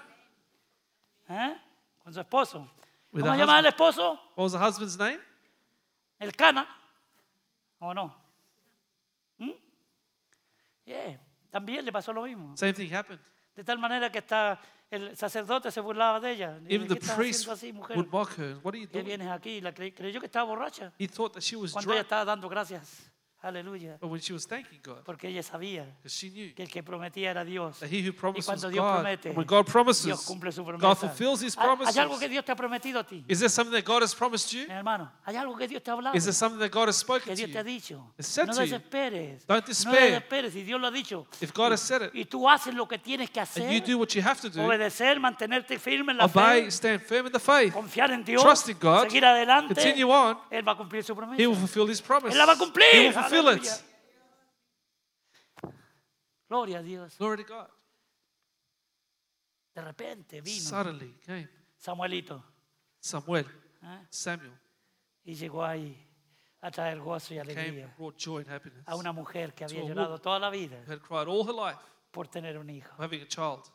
[1.28, 1.58] ¿Eh?
[2.04, 2.69] Con su esposo.
[3.12, 3.67] With ¿Cómo her se llama el husband.
[3.67, 4.13] esposo?
[4.36, 5.19] What was the husband's name?
[6.19, 6.67] El Cana.
[7.80, 8.15] ¿O no?
[9.39, 9.52] ¿Mm?
[10.86, 11.19] Yeah.
[11.52, 12.56] También le pasó lo mismo.
[12.56, 13.19] Same thing happened.
[13.56, 14.60] De tal manera que está
[14.91, 16.60] el sacerdote se burlaba de ella.
[16.67, 17.98] Even the ¿Qué estás priest así, mujer?
[17.98, 18.58] would mock her.
[18.63, 19.06] What are you ¿Qué doing?
[19.06, 19.60] vienes aquí?
[19.62, 20.91] La cre- creyó que estaba borracha.
[21.00, 22.06] He thought that she was Cuando ella drunk.
[22.06, 23.12] estaba dando gracias.
[23.45, 23.97] Aleluya.
[24.01, 26.81] But when she was thanking God, Porque ella sabía because she knew que el que
[26.81, 27.79] prometía era Dios.
[27.79, 28.93] that he who Y promises cuando was Dios God.
[29.01, 30.88] promete, when God Dios promises, cumple su promesa.
[30.88, 32.19] God fulfills his ¿Hay- ¿Hay algo promises.
[32.19, 33.23] que Dios te ha prometido a ti?
[33.27, 34.65] Is there something that God has promised you?
[34.67, 36.17] Mi hermano, ¿hay algo que Dios te ha hablado?
[36.17, 37.67] Is there something that God has Que spoken to Dios te ha you?
[37.67, 37.95] dicho.
[37.97, 39.45] No desesperes.
[39.47, 40.12] Don't No despair.
[40.12, 40.53] desesperes.
[40.53, 41.27] Si Dios lo ha dicho.
[41.39, 43.63] If God has said it, Y tú haces lo que tienes que hacer.
[43.63, 46.71] and you do what you have to do, Obedecer, mantenerte firme en la obey, fe.
[46.71, 48.41] stand firm in the faith, Confiar en Dios.
[48.41, 49.73] trust in God, seguir adelante.
[49.75, 51.41] continue on, Él va a cumplir su promesa.
[51.41, 52.31] He will fulfill His promise.
[52.31, 53.13] Él la va a cumplir.
[56.48, 57.17] Gloria a Dios.
[57.17, 57.67] Glory to God.
[59.74, 62.41] De repente vino Suddenly came Samuelito
[63.00, 63.45] Samuel,
[63.84, 64.08] ¿eh?
[64.10, 64.54] Samuel,
[65.26, 66.02] y llegó ahí
[66.62, 68.84] a traer gozo y came alegría and brought joy and happiness.
[68.88, 71.45] a una mujer que había To a llorado toda la vida Who had cried all
[71.45, 71.80] her life
[72.12, 72.95] por tener un hijo.
[72.95, 73.69] for having a child.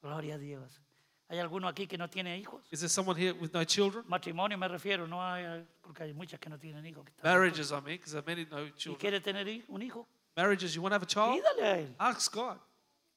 [0.00, 0.80] Gloria a Dios.
[1.28, 2.62] ¿Hay alguno aquí que no tiene hijos?
[2.70, 4.04] Is there someone here with no children?
[4.06, 7.04] Matrimonio me refiero, no hay, porque hay muchas que no tienen hijos.
[7.04, 9.00] que están- Marriages, I mean, because there are many no ¿Y children.
[9.00, 10.06] quiere tener hi- un hijo?
[10.36, 11.40] Marriages, you want to have a child?
[11.42, 11.94] Pídale a él.
[11.98, 12.58] Ask God.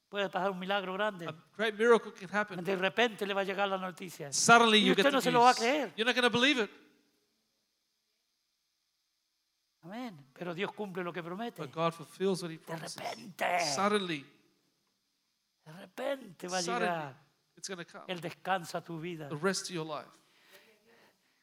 [0.08, 1.26] Puede pasar un milagro grande.
[1.28, 2.64] A great miracle can happen.
[2.64, 4.32] De repente le va a llegar la noticia.
[4.32, 5.58] Suddenly Y you usted get no the se lo va a news.
[5.58, 5.92] creer.
[5.96, 6.70] You're not going to believe it.
[9.82, 10.16] Amén.
[10.32, 11.60] Pero Dios cumple lo que promete.
[11.62, 12.96] But God fulfills what He De promises.
[12.96, 14.26] repente, Suddenly,
[15.66, 17.27] de repente va a suddenly, llegar
[17.58, 18.04] it's going to come.
[18.08, 19.28] el descanso a tu vida.
[19.28, 20.08] The rest of your life.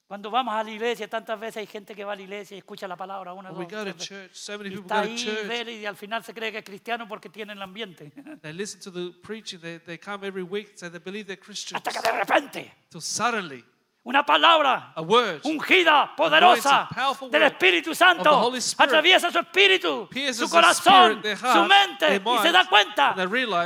[0.08, 2.60] Cuando vamos a la iglesia, tantas veces hay gente que va a la iglesia y
[2.60, 5.08] escucha la palabra una, When we go to church, so many Y people está go
[5.08, 5.48] to ahí, church.
[5.48, 8.12] ve, y al final se cree que es cristiano porque tiene el ambiente.
[8.44, 9.60] They listen to the preaching.
[9.60, 11.82] They, they come every week they believe they're Christians.
[11.84, 13.66] Hasta que de repente, Till suddenly,
[14.06, 20.48] una palabra a word ungida, poderosa Anointed, del Espíritu Santo Spirit atraviesa su espíritu, su
[20.48, 23.16] corazón, spirit, their su heart, mente their y se mind, da cuenta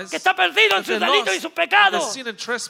[0.10, 2.18] que está perdido en sus delitos y sus pecados,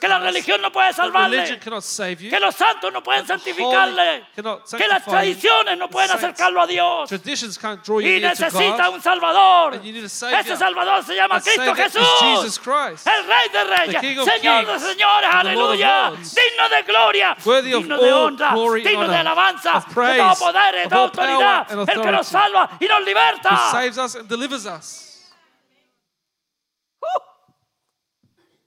[0.00, 2.28] que la religión no puede salvarle, you.
[2.28, 8.20] que los santos no pueden santificarle, que las tradiciones no pueden acercarlo a Dios y
[8.20, 9.80] necesita un Salvador.
[9.84, 12.60] Ese Salvador se llama Cristo Jesús.
[13.06, 16.10] El Rey de Reyes, Señor de Señores, aleluya.
[16.10, 21.02] Digno de gloria, worthy de honra, glory digno de alabanza, de todo poder, de toda
[21.02, 23.50] autoridad, el que nos salva y nos liberta.
[23.50, 25.10] Who saves us and delivers us.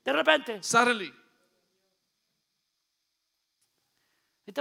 [0.04, 0.62] De repente.
[0.62, 1.14] Suddenly.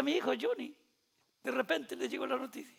[0.02, 0.74] Mi hijo Johnny.
[1.42, 2.76] De repente le llegó la noticia.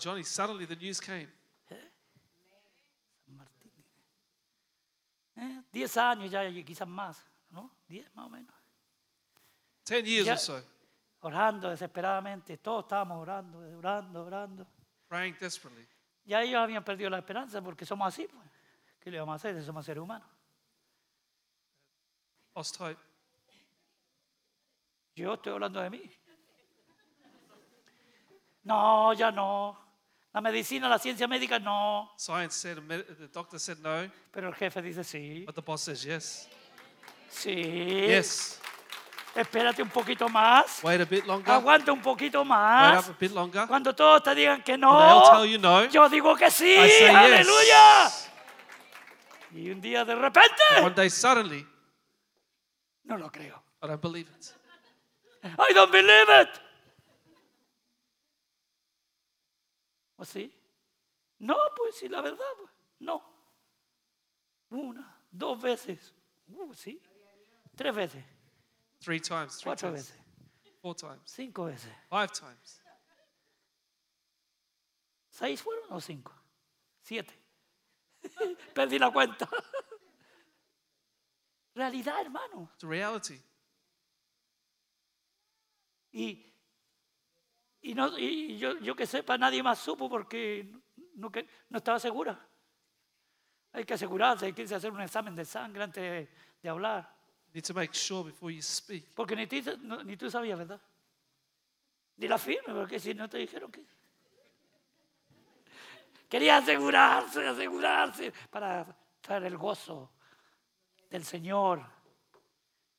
[0.00, 1.28] Johnny, suddenly the news came.
[1.68, 1.92] ¿Eh?
[5.36, 5.62] ¿Eh?
[5.70, 7.70] Diez años ya, quizás más, ¿no?
[7.86, 8.61] Diez más o menos.
[9.84, 10.62] 10 years Ya- or so,
[11.20, 14.66] Orando desesperadamente, todos estábamos orando, orando, orando.
[15.08, 15.86] praying desperately.
[16.24, 18.48] Ya ellos habían perdido la esperanza porque somos así, pues.
[19.00, 19.62] ¿Qué le vamos a hacer?
[19.64, 20.28] Somos seres humanos.
[22.54, 22.96] Lost hope.
[25.14, 26.02] Yo estoy hablando de mí.
[28.64, 29.78] No, ya no.
[30.32, 32.10] La medicina, la ciencia médica, no.
[32.16, 35.44] Science said, the doctor said no, Pero el jefe dice sí.
[35.44, 36.48] but the boss says yes.
[37.28, 37.52] Sí.
[37.52, 38.61] Yes.
[39.34, 40.82] Espérate un poquito más.
[40.84, 41.50] Wait a bit longer.
[41.52, 43.08] Aguanta un poquito Wait más.
[43.08, 43.66] up a bit longer.
[43.66, 46.70] Cuando todos te digan que When no, tell you no, yo digo que sí.
[46.74, 48.04] I say Aleluya.
[48.04, 48.30] yes.
[49.52, 51.66] Y un día de repente, One day suddenly,
[53.04, 53.62] no lo creo.
[53.82, 54.54] I don't believe it.
[55.44, 56.48] I don't believe it.
[60.16, 60.54] ¿O sí?
[61.38, 63.22] No, pues sí, la verdad, pues, no.
[64.70, 66.14] Una, dos veces.
[66.48, 67.00] Uh, sí.
[67.74, 68.24] Tres veces,
[69.02, 70.22] Three times, three cuatro times, veces,
[70.80, 71.90] four times, cinco veces.
[72.08, 72.80] five times.
[75.30, 76.32] ¿Seis fueron o cinco?
[77.02, 77.34] Siete.
[78.74, 79.48] Perdí la cuenta.
[81.74, 82.70] Realidad, hermano.
[82.74, 83.40] It's reality.
[86.12, 86.54] Y,
[87.80, 90.70] y, no, y yo, yo que sepa, nadie más supo porque
[91.14, 92.38] no, que- no estaba segura.
[93.72, 96.28] Hay que asegurarse, hay que hacer un examen de sangre antes de,
[96.62, 97.21] de hablar.
[97.54, 99.06] Need to make sure before you speak.
[99.14, 100.80] Porque ni, ti- no- ni tú sabías, ¿verdad?
[102.16, 103.84] Ni la firme, porque si no te dijeron que...
[106.28, 108.86] Quería asegurarse, asegurarse, para
[109.20, 110.12] traer el gozo
[111.10, 111.80] del Señor.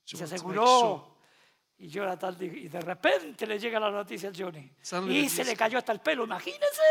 [0.06, 1.18] You Y se want to make aseguró.
[1.80, 4.72] Y yo era tal, y de repente le llega la noticia al Johnny.
[4.82, 6.82] Suddenly Y the se news- le cayó hasta el pelo, imagínense.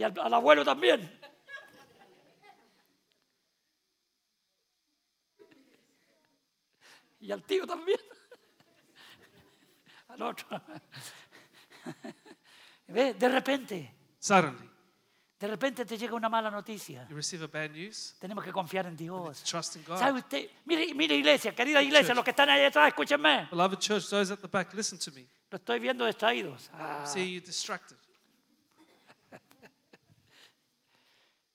[0.00, 1.20] Y al, al abuelo también.
[7.20, 8.00] Y al tío también.
[10.08, 10.46] Al otro.
[12.88, 13.18] ¿Ves?
[13.18, 14.70] De repente, Suddenly,
[15.38, 17.06] de repente te llega una mala noticia.
[17.10, 18.16] you receive a bad news.
[18.18, 19.42] Tenemos que confiar en Dios.
[19.44, 20.18] Trust in ¿Sabe God.
[20.20, 20.50] usted?
[20.64, 23.48] Mire, mire iglesia, querida iglesia, los que están ahí atrás, escúchenme.
[23.50, 25.26] Beloved church, those at the back, listen to me.
[25.50, 26.70] Lo estoy viendo distraídos.
[26.72, 27.04] Ah.
[27.06, 27.98] See you distracted.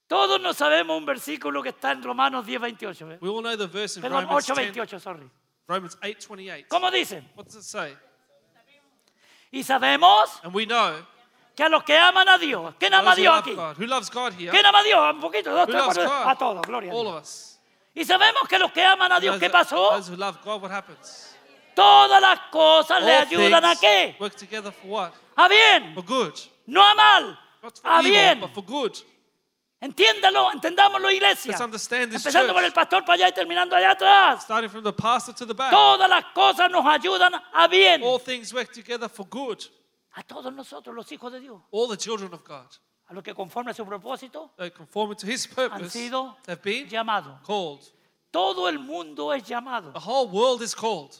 [0.07, 3.07] Todos no sabemos un versículo que está en Romanos 10, 28.
[3.07, 3.17] ¿ve?
[3.21, 5.29] We all know the verse in Perdón, Romans 8, 10, 28, sorry.
[5.67, 6.67] Romans 8, 28.
[6.69, 7.27] ¿Cómo dicen?
[7.35, 7.95] What does it say?
[9.51, 10.93] Y sabemos And we know
[11.55, 13.55] que a los que aman a Dios, ¿quién ama a those who Dios love aquí?
[13.55, 13.77] God.
[13.79, 14.51] Who loves God here?
[14.51, 15.13] ¿Quién ama a Dios?
[15.15, 16.29] Un poquito, dos, Who tres, loves cuatro, God?
[16.31, 17.15] a todos, gloria a All Dios.
[17.15, 17.59] of us.
[17.95, 19.89] Y sabemos que los que aman a Dios, Those ¿qué that- pasó?
[19.91, 21.35] Those who love God, what happens?
[21.73, 24.15] Todas las cosas le All ayudan a things qué?
[24.19, 25.13] work together for what?
[25.37, 26.33] A bien, For good.
[26.67, 28.39] no a mal, Not for a evil, bien.
[28.41, 28.97] but for good.
[29.86, 31.52] Entiéndalo, entendámoslo, iglesia.
[31.52, 34.41] Let's understand this Empezando por el pastor para allá y terminando allá atrás.
[34.43, 35.69] Starting from the pastor to the back.
[35.69, 38.02] Todas las cosas nos ayudan a bien.
[38.04, 39.60] All things work together for good.
[40.13, 41.62] A todos nosotros, los hijos de Dios.
[41.71, 42.65] All the children of God.
[43.08, 45.91] A los que conforme a su propósito They conforming to his han purpose.
[45.91, 47.39] sido They've been llamados.
[47.45, 47.84] called.
[48.32, 49.93] Todo el mundo es llamado.
[49.93, 51.15] The whole world is called.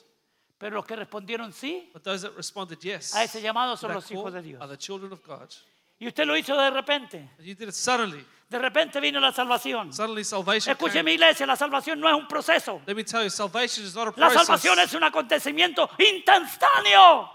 [0.58, 4.10] Pero los que respondieron sí, But those that responded yes a ese llamado son los
[4.10, 4.60] hijos de Dios.
[4.60, 5.54] are the children of God.
[5.99, 7.29] Y usted lo hizo de repente.
[7.39, 8.25] You did it suddenly.
[8.49, 9.91] De repente vino la salvación.
[9.93, 11.03] Suddenly salvation Escuche came.
[11.03, 12.81] mi iglesia, la salvación no es un proceso.
[12.86, 14.45] Let me tell you, salvation is not a La process.
[14.45, 17.29] salvación es un acontecimiento instantáneo.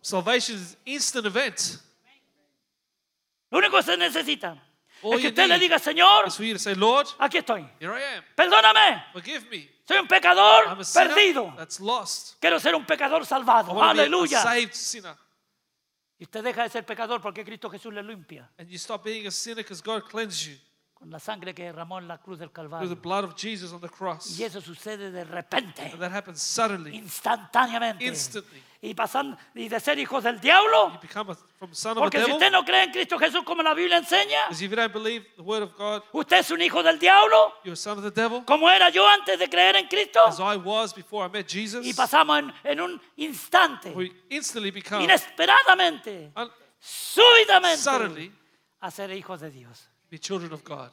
[0.00, 1.60] Salvation is an instant event.
[3.50, 4.56] Lo único que se necesita
[5.02, 7.68] All es que usted le diga, Señor, say, Lord, aquí estoy.
[7.78, 8.24] here I am.
[8.34, 9.68] Perdóname, Forgive me.
[9.86, 11.54] soy un pecador I'm a perdido.
[11.56, 12.36] that's lost.
[12.40, 13.80] Quiero ser un pecador salvado.
[13.82, 14.42] Aleluya.
[16.24, 18.50] Usted deja de ser pecador porque Cristo Jesús le limpia.
[18.58, 20.56] And you stop being a sinner because God cleansed you
[21.04, 22.96] con la sangre que derramó en la cruz del through the Calvario.
[22.96, 24.38] blood of Jesus on the cross.
[24.38, 26.96] Y eso sucede de repente, And that happens suddenly.
[26.96, 28.06] instantáneamente.
[28.06, 28.62] Instantly.
[28.80, 32.00] Y pasan y de ser hijos del diablo, You become a, from son of a
[32.04, 32.34] porque si devil.
[32.36, 35.26] usted no cree en Cristo Jesús como la Biblia enseña, Because if you don't believe
[35.36, 38.10] the word of God, usted es un hijo del diablo, you're a son of the
[38.10, 38.42] devil.
[38.46, 40.24] como era yo antes de creer en Cristo.
[40.24, 41.84] As I was before I met Jesus.
[41.84, 48.32] Y pasamos en, en un instante, We instantly become inesperadamente, un- súbitamente, suddenly
[48.80, 49.90] a ser hijos de Dios.
[50.10, 50.92] Be children of God.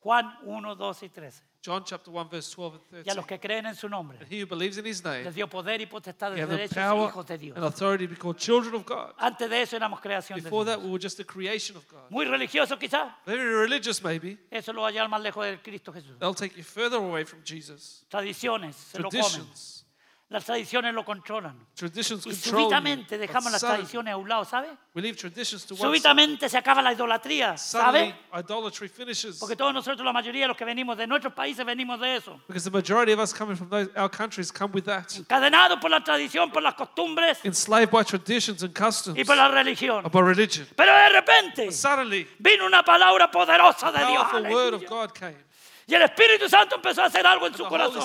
[0.00, 1.42] Juan 1, 2 y 13.
[1.60, 3.16] John chapter 1, verse 12 and Y a 13.
[3.16, 5.48] los que creen en su nombre, And he who believes in his name, les dio
[5.48, 7.56] poder y potestad de the power hijos de Dios.
[7.56, 9.12] and authority to be called children of God.
[9.18, 10.76] Antes de eso éramos creación de Before Dios.
[10.76, 12.08] that, we were just a creation of God.
[12.10, 13.12] Muy religioso quizás.
[13.26, 14.38] Very religious, maybe.
[14.52, 16.16] Eso lo va a llevar más lejos Cristo Jesús.
[16.20, 18.04] They'll take you further away from Jesus.
[18.08, 19.20] Tradiciones, se lo comen.
[19.24, 19.84] Traditions.
[20.30, 21.56] Las tradiciones lo controlan.
[21.74, 24.68] Traditions Y control súbitamente But dejamos las tradiciones a un lado, ¿sabe?
[24.94, 25.80] We leave traditions to one.
[25.84, 28.14] Súbitamente se acaba la idolatría, ¿sabe?
[28.38, 29.38] idolatry finishes.
[29.38, 32.38] Porque todos nosotros, la mayoría de los que venimos de nuestros países, venimos de eso.
[32.46, 35.06] Because the majority of us coming from those, our countries come with that.
[35.16, 39.48] Encadenados por la tradición, por las costumbres Enslaved by traditions and customs, y por la
[39.48, 40.04] religión.
[40.04, 40.66] or by religion.
[40.76, 44.24] Pero de repente Suddenly, vino una palabra poderosa de Dios.
[44.28, 44.84] powerful word of.
[44.84, 45.47] God came.
[45.88, 48.04] Y el Espíritu Santo empezó a hacer algo en su corazón.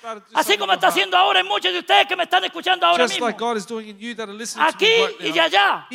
[0.00, 3.02] To Así como está haciendo ahora en muchos de ustedes que me están escuchando ahora
[3.08, 3.26] mismo.
[3.66, 3.80] to
[4.60, 4.86] Aquí
[5.18, 5.88] y allá.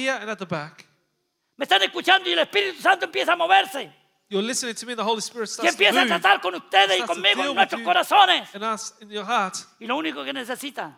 [1.56, 3.94] Me están escuchando y el Espíritu Santo empieza a moverse.
[4.28, 6.56] You're listening to me, the Holy Spirit Y starts to empieza a move tratar con
[6.56, 8.54] ustedes y to conmigo en nuestros corazones.
[8.54, 9.56] and us in your heart.
[9.80, 10.98] Y lo único que necesita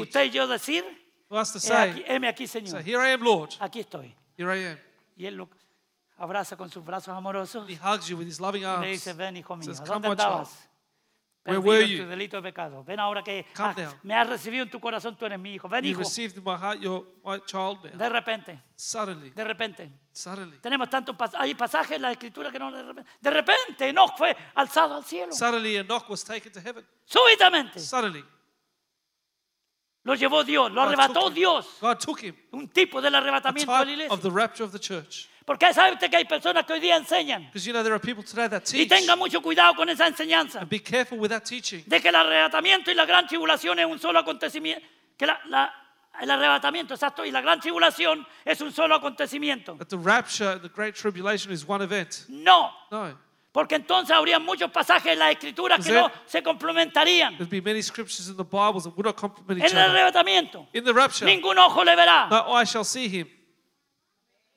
[0.00, 0.84] usted y yo decir,
[1.52, 2.82] to "He aquí, heme aquí, say, Señor.
[2.86, 3.50] Here I am, Lord.
[3.58, 4.14] Aquí estoy.
[4.38, 4.78] Here I am.
[5.16, 5.48] Y Él lo
[6.18, 8.86] abraza con sus brazos amorosos He hugs you with his loving y le arms.
[8.86, 10.20] dice, ven, hijo mío, Says, ¿dónde "Come, my child.
[10.20, 10.68] andabas?
[11.44, 12.02] Where were you?
[12.02, 12.82] tu delito de pecado.
[12.82, 15.68] Ven ahora que Come ah, me has recibido en tu corazón, tú eres mi hijo.
[15.68, 16.00] Ven, You hijo.
[16.00, 17.06] received in my heart your
[17.46, 17.96] child now.
[17.96, 19.92] De repente, Suddenly, de repente.
[20.12, 23.10] suddenly, Tenemos tantos hay pasajes en la escritura que no de repente.
[23.20, 25.32] De repente, Enoch fue alzado al cielo.
[25.32, 26.84] suddenly Enoch was taken to heaven.
[27.04, 27.78] Súbitamente.
[27.78, 28.24] Suddenly,
[30.02, 31.34] Lo llevó Dios, lo God arrebató took him.
[31.34, 31.66] Dios.
[31.80, 32.36] God took him.
[32.52, 34.12] Un tipo del arrebatamiento de la type iglesia.
[34.14, 35.28] of the rapture of the church.
[35.46, 37.44] Porque sabe usted que hay personas que hoy día enseñan.
[37.46, 38.88] Because you know there are people today that Y teach.
[38.88, 40.58] tenga mucho cuidado con esa enseñanza.
[40.60, 41.84] And be careful with that teaching.
[41.86, 44.84] De que el arrebatamiento y la gran tribulación es un solo acontecimiento.
[45.16, 45.72] Que la- la-
[46.20, 49.76] el arrebatamiento, exacto, y la gran tribulación es un solo acontecimiento.
[49.78, 52.24] That the rapture and the great tribulation is one event.
[52.28, 52.72] No.
[52.90, 53.16] No.
[53.52, 57.36] Porque entonces habría muchos pasajes en las escrituras que no se complementarían.
[57.38, 59.90] There'd be many scriptures in the Bibles that would not complement En each el other.
[59.90, 62.28] arrebatamiento, In the rapture, ningún ojo le verá.
[62.28, 63.28] no eye shall see him.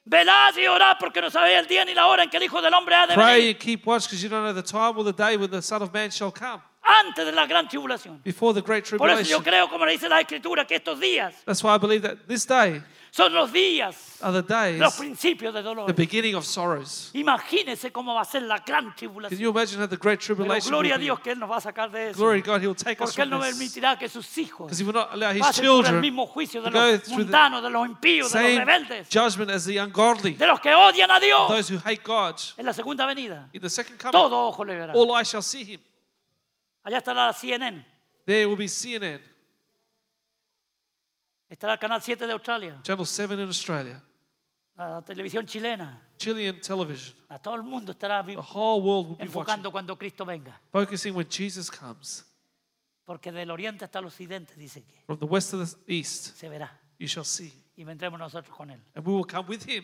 [0.10, 2.62] Velad y orad porque no sabéis el día ni la hora en que el Hijo
[2.64, 4.98] del Hombre ha de Pray venir and keep watch because you don't know the time
[4.98, 6.62] or the day when the Son of Man shall come.
[6.82, 8.20] antes de la gran tribulación.
[8.24, 9.44] Before the great Por eso yo tribulation.
[9.44, 12.48] creo, como le dice la Escritura, que estos días That's why I believe that this
[12.48, 15.88] day son los días, are the days, los principios de dolor.
[15.88, 17.10] the beginning of sorrows.
[17.14, 19.40] Imagínese cómo va a ser la gran Can tribulación.
[19.40, 21.04] you imagine how the great Pero tribulation gloria a will be?
[21.06, 22.20] Dios que Él nos va a sacar de eso.
[22.20, 23.56] Glory to God, He will take us Porque Él from no this.
[23.56, 26.28] permitirá que sus hijos Because He will not allow His pasen por el children mismo
[26.28, 29.08] juicio de to go los through the mundanos, de los impíos, de los same rebeldes,
[29.10, 31.48] judgment as the ungodly, de los que odian a Dios.
[31.50, 32.36] those who hate God.
[32.58, 34.94] En la segunda venida, In the second coming, todo ojo le verá.
[34.94, 35.80] all eyes shall see Him.
[36.84, 37.84] Allá estará la CNN,
[38.26, 39.20] There will be CNN,
[41.50, 44.04] estará el canal 7 de Australia, Channel 7 in Australia,
[44.78, 46.06] la televisión chilena.
[46.18, 47.16] Chilean television.
[47.30, 50.60] A todo el mundo estará The whole world will be watching, enfocando cuando Cristo venga.
[50.72, 52.26] focusing when Jesus comes.
[53.06, 56.48] Porque del oriente hasta el occidente, dice que From the west to the east, se
[56.50, 56.70] verá.
[57.00, 57.52] you shall see.
[57.76, 58.82] Y vendremos nosotros con Él.
[58.96, 59.84] And we will come with Him.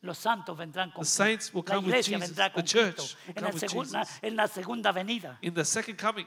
[0.00, 2.28] Los santos vendrán con The saints will La come with iglesia Jesus.
[2.30, 4.08] vendrá The con church Cristo will en, come el with Jesus.
[4.22, 6.26] en la segunda venida In the second coming,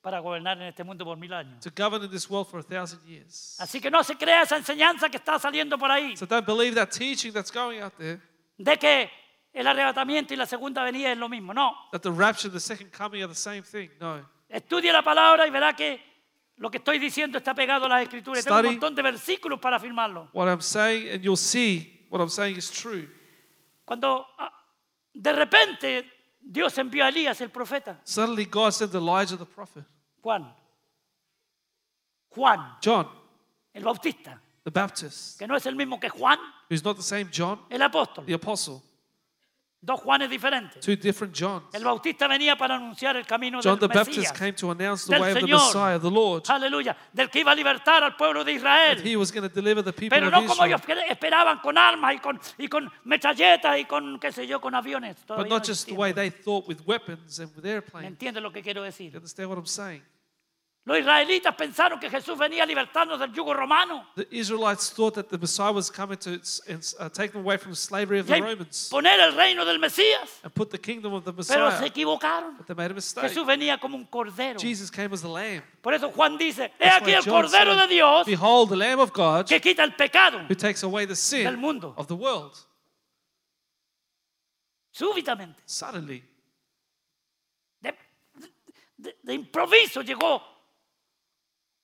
[0.00, 1.62] para gobernar en este mundo por mil años.
[1.62, 3.56] to govern in this world for a thousand years.
[3.60, 6.74] Así que no se crea esa enseñanza que está saliendo por ahí So don't believe
[6.74, 8.20] that teaching that's going out there
[8.56, 9.10] de que
[9.52, 11.52] el arrebatamiento y la segunda venida es lo mismo.
[11.52, 11.72] No.
[11.92, 13.90] that the rapture the second coming are the same thing.
[14.00, 14.24] No.
[14.48, 16.00] Estudie la palabra y verá que
[16.56, 18.44] lo que estoy diciendo está pegado a las escrituras.
[18.44, 18.74] Tengo un Study.
[18.74, 20.28] montón de versículos para afirmarlo.
[20.32, 23.08] What I'm saying, and you'll see what I'm saying is true.
[23.84, 24.52] Cuando ah,
[25.12, 26.17] de repente
[26.50, 29.84] Dios envió a Elías, el profeta, Suddenly, God sent Elijah the prophet,
[30.22, 30.50] Juan,
[32.30, 33.06] Juan, John
[33.74, 36.38] el bautista, the Baptist, que no es el mismo que Juan,
[36.70, 38.24] who's not the same John, el apóstol.
[38.24, 38.82] the apostle.
[39.80, 40.80] Dos Juanes diferentes.
[40.84, 41.72] Two different Johns.
[41.72, 44.32] El bautista venía para anunciar el camino John the del Baptist Mesías.
[44.36, 45.60] came to announce the del way of the Señor.
[45.66, 46.42] Messiah, the Lord.
[46.48, 46.96] Aleluya.
[47.12, 49.02] Del que iba a libertar al pueblo de That Israel.
[49.06, 50.80] he was going to deliver the people Pero of no como Israel.
[50.98, 54.74] ellos esperaban, con armas y con, y con metralletas y con, qué sé yo, con
[54.74, 55.14] aviones.
[55.18, 55.98] But Todavía not no just the existían.
[55.98, 58.08] way they thought with weapons and with ¿Me airplanes.
[58.08, 59.14] entiende lo que quiero You decir?
[59.14, 60.02] understand what I'm saying?
[60.88, 64.06] Los israelitas pensaron que Jesús venía a libertarnos del yugo romano.
[64.16, 66.40] The Israelites thought that the Messiah was coming to
[66.98, 70.40] uh, take them away from the slavery of the Romans poner el reino del Mesías.
[70.42, 71.86] and put the kingdom of the Pero se Messiah.
[71.90, 72.56] equivocaron.
[72.56, 73.24] But they made a mistake.
[73.30, 74.58] Jesús venía como un cordero.
[74.58, 75.62] Jesus came as the Lamb.
[75.82, 79.46] Por eso Juan dice, he aquí el cordero de Dios Behold, the Lamb of God
[79.46, 81.92] que quita el pecado who takes away the del sin mundo.
[81.98, 82.56] of the world.
[84.90, 85.62] Súbitamente.
[85.66, 86.24] Suddenly,
[87.80, 87.94] De,
[88.96, 90.42] de- de improviso llegó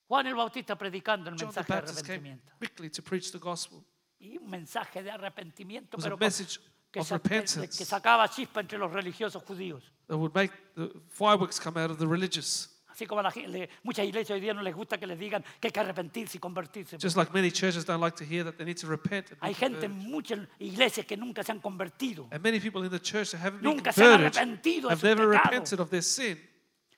[0.07, 2.51] Juan el Bautista predicando el John mensaje de arrepentimiento.
[2.59, 3.83] quickly to preach the gospel.
[4.19, 9.43] Y un mensaje de arrepentimiento, pero que, of repentance que sacaba chispa entre los religiosos
[9.43, 9.83] judíos.
[10.07, 12.71] that would make the fireworks come out of the religious.
[12.87, 15.19] Así como a la gen- le- muchas iglesias hoy día no les gusta que les
[15.19, 16.97] digan que hay que arrepentirse y convertirse.
[16.97, 19.31] Just like many churches don't like to hear that they need to repent.
[19.31, 20.11] and Hay gente en converted.
[20.13, 22.29] muchas iglesias que nunca se han convertido.
[22.31, 24.93] And many people in the church that haven't been Nunca se han converted arrepentido de
[24.93, 25.49] have su never pecado.
[25.49, 26.39] repented of their sin.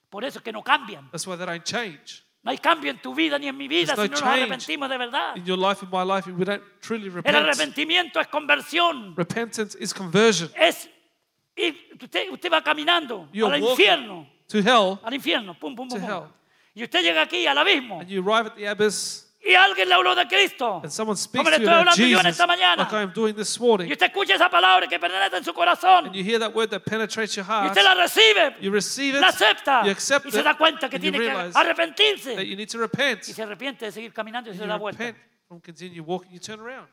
[0.08, 1.10] Por eso es que no cambian.
[1.10, 2.22] That's why they don't change.
[2.48, 4.38] No hay cambio en tu vida ni en mi vida There's si no no nos
[4.40, 5.36] arrepentimos de verdad.
[5.36, 7.36] in your life and my life if we don't truly El repent.
[7.36, 9.14] arrepentimiento es conversión.
[9.14, 10.50] Repentance is conversion.
[10.56, 10.88] Es
[11.54, 16.00] ir- usted, usted va caminando You're al infierno, to hell al infierno, pum, pum, pum,
[16.00, 16.08] pum.
[16.08, 16.22] hell.
[16.74, 19.94] Y usted llega aquí al abismo and you arrive at the abyss y alguien le
[19.94, 20.80] habló de Cristo.
[20.82, 22.76] and someone speaks Como le to you estoy about hablando yo en Jesus esta mañana.
[22.82, 25.52] like I am doing this Y morning usted escucha esa palabra que penetra en su
[25.54, 26.06] corazón.
[26.06, 27.68] And you hear that word that penetrates your y heart.
[27.70, 29.20] usted la recibe, you receive it.
[29.20, 29.84] La acepta.
[29.84, 30.44] You accept y se it.
[30.44, 32.34] da cuenta que and you tiene que realize arrepentirse.
[32.36, 33.28] that you need to repent.
[33.28, 34.98] Y se arrepiente de seguir caminando y se you da vuelta.
[35.04, 35.18] repent
[35.62, 36.30] continue walking.
[36.32, 36.88] You turn around.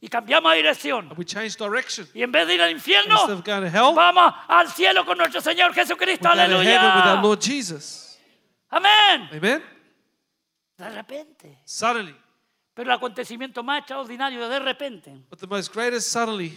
[0.00, 1.08] Y cambiamos de dirección.
[1.10, 2.06] and we change direction.
[2.14, 5.04] Y en vez de ir al infierno, instead of going to hell vamos al cielo
[5.04, 6.28] con nuestro Señor we Jesucristo.
[6.28, 7.22] go to heaven with our Aleluya.
[7.22, 8.07] Lord Jesus
[8.70, 9.28] Amén.
[9.32, 9.62] amen
[10.76, 11.58] De repente.
[11.64, 12.14] suddenly
[12.74, 16.56] Pero el acontecimiento más extraordinario de repente, but the most greatest suddenly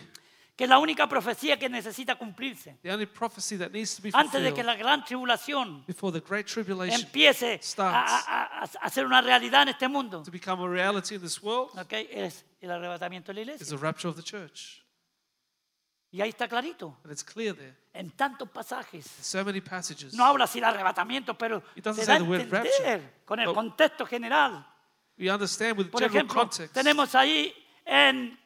[0.56, 4.12] que es la única profecía que necesita cumplirse the only prophecy that needs to be
[4.14, 9.06] antes de que la gran tribulación before the great tribulation empiece a, a- a- ser
[9.08, 11.94] una realidad en este mundo, to become a reality in this world ¿ok?
[12.12, 13.78] es el arrebatamiento de la is iglesia.
[13.78, 14.81] the rapture of the church
[16.14, 19.06] Y ahí está clarito, and it's clear there en tantos pasajes.
[19.22, 22.26] so many passages No habla así de arrebatamiento, pero It doesn't se da a say
[22.26, 23.14] the word entender rapture.
[23.26, 24.66] con el contexto general.
[25.18, 27.54] we understand with Por general ejemplo, context tenemos ahí
[27.86, 28.38] en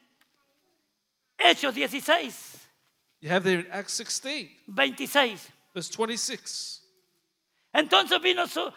[1.38, 2.68] Hechos 16,
[3.20, 5.50] you have there in acts 16 26.
[5.74, 6.82] verse 26
[7.72, 8.72] Entonces vino, su-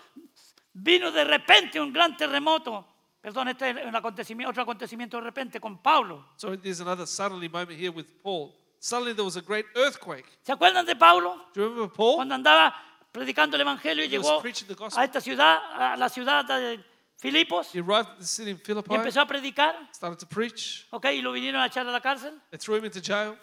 [0.74, 2.86] vino de repente un gran terremoto.
[3.22, 6.26] Perdón, este es un acontecimiento, otro acontecimiento de repente con Pablo.
[6.38, 10.52] so there's another suddenly moment here with paul suddenly there was a great earthquake ¿Se
[10.52, 11.36] acuerdan de Pablo?
[11.54, 12.74] do you remember paul Cuando andaba
[13.12, 15.02] predicando el Evangelio y He was llegó preaching the gospel.
[15.02, 16.84] a esta ciudad, a la ciudad de
[17.18, 20.88] Filipos, he arrived at the city in y philippi empezó a predicar, started to preach
[20.92, 21.06] ¿ok?
[21.14, 23.36] Y lo vinieron a echar a la cárcel, they threw him into jail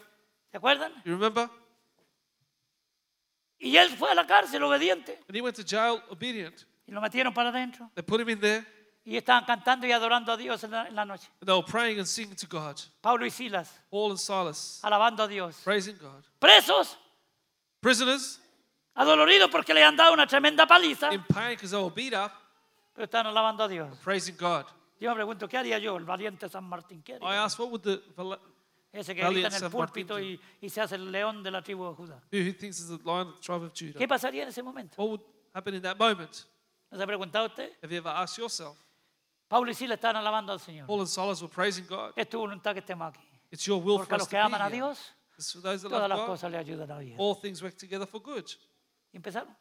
[0.51, 0.93] ¿se acuerdan?
[1.05, 1.51] you remember
[3.59, 7.01] Y él fue a la cárcel obediente, and he went to jail obedient y lo
[7.01, 7.91] metieron para adentro.
[7.95, 8.65] they put him in there
[9.09, 11.29] Y estaban cantando y adorando a Dios en la, en la noche.
[11.41, 15.23] and they were praying and singing to god Pablo y Silas, paul and silas alabando
[15.23, 15.61] a Dios.
[15.63, 16.99] praising god Presos,
[17.81, 18.41] prisoners
[18.95, 22.33] adoloridos porque le han dado una tremenda paliza, in pain because they were beat up
[22.95, 23.97] pero están alabando a Dios.
[24.03, 24.65] praising god
[24.99, 27.03] Yo me pregunto, ¿qué haría yo, el valiente San Martín?
[27.03, 27.29] ¿Qué haría?
[27.29, 28.41] i asked what would the val-
[28.93, 31.51] Ese que grita en el San Martín púlpito y, y se hace el león de
[31.53, 32.21] la tribu de Judá.
[32.33, 34.95] who thinks is the lion of the tribe of judah ¿Qué pasaría en ese momento?
[34.97, 35.21] What would
[35.55, 36.45] happen in that moment?
[36.91, 37.71] ¿No se ha preguntado usted?
[37.83, 38.77] Have you ever asked yourself?
[39.49, 40.87] Pablo y Silas estaban alabando al Señor.
[40.87, 42.13] Paul and Silas were praising God.
[42.17, 43.21] Es tu voluntad que estemos aquí.
[43.51, 44.77] It's your will Porque for a us los to que be aman a here.
[44.77, 46.27] Dios, It's for those that todas love las God.
[46.27, 47.17] cosas le ayudan a bien.
[47.19, 48.45] All things work together for good.
[49.13, 49.57] Y empezaron.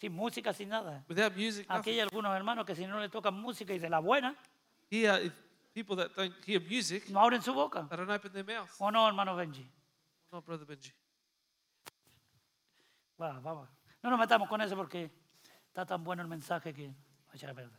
[0.00, 1.04] Sin música, sin nada.
[1.08, 1.92] Without music, Aquí nothing.
[1.92, 4.34] hay algunos hermanos que si no le tocan música y de la buena,
[4.90, 5.32] Here, if
[5.72, 7.86] people that don't hear music, no abren su boca.
[7.88, 8.70] they don't open their mouth.
[8.80, 9.70] ¿O no, hermano Benji?
[10.32, 10.90] Not Brother Benji.
[13.20, 13.68] Va, vamos.
[14.02, 15.10] No nos metamos con eso porque
[15.68, 17.78] está tan bueno el mensaje que va a echar a perder.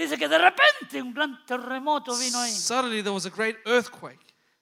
[0.00, 2.50] Dice que de repente un gran terremoto vino ahí.
[2.52, 4.18] Suddenly there was a great earthquake.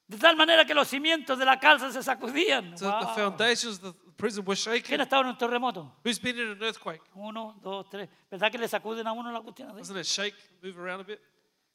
[0.09, 2.77] De tal manera que los cimientos de la cárcel se sacudían.
[2.77, 3.15] So the Wow.
[3.15, 5.95] foundations of the prison were ¿Quién ha estado en un terremoto?
[6.05, 7.03] Who's been in an earthquake?
[7.15, 8.09] Uno, dos, tres.
[8.29, 9.69] ¿Verdad que le sacuden a uno la cuestión?
[9.71, 9.79] así?
[9.79, 11.21] Doesn't it shake, move around a bit?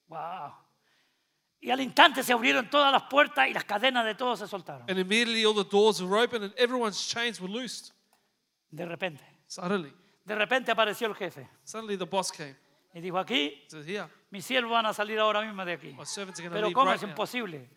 [0.10, 0.54] Wow.
[1.62, 4.82] Y al instante se abrieron todas las puertas y las cadenas de todos se soltaron.
[4.90, 7.94] And immediately all the doors were open and everyone's chains were loosed.
[8.72, 9.24] De repente.
[9.48, 9.94] Suddenly.
[10.26, 12.58] De repente apareció el jefe Suddenly the boss came.
[12.94, 15.96] Y dijo, aquí Here, mis siervos van a salir ahora mismo de aquí.
[16.52, 17.10] Pero ¿cómo right es now.
[17.10, 17.70] imposible?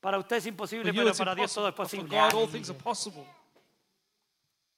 [0.00, 2.08] Para usted es imposible, For pero para Dios todo es posible.
[2.08, 3.24] God all things are possible.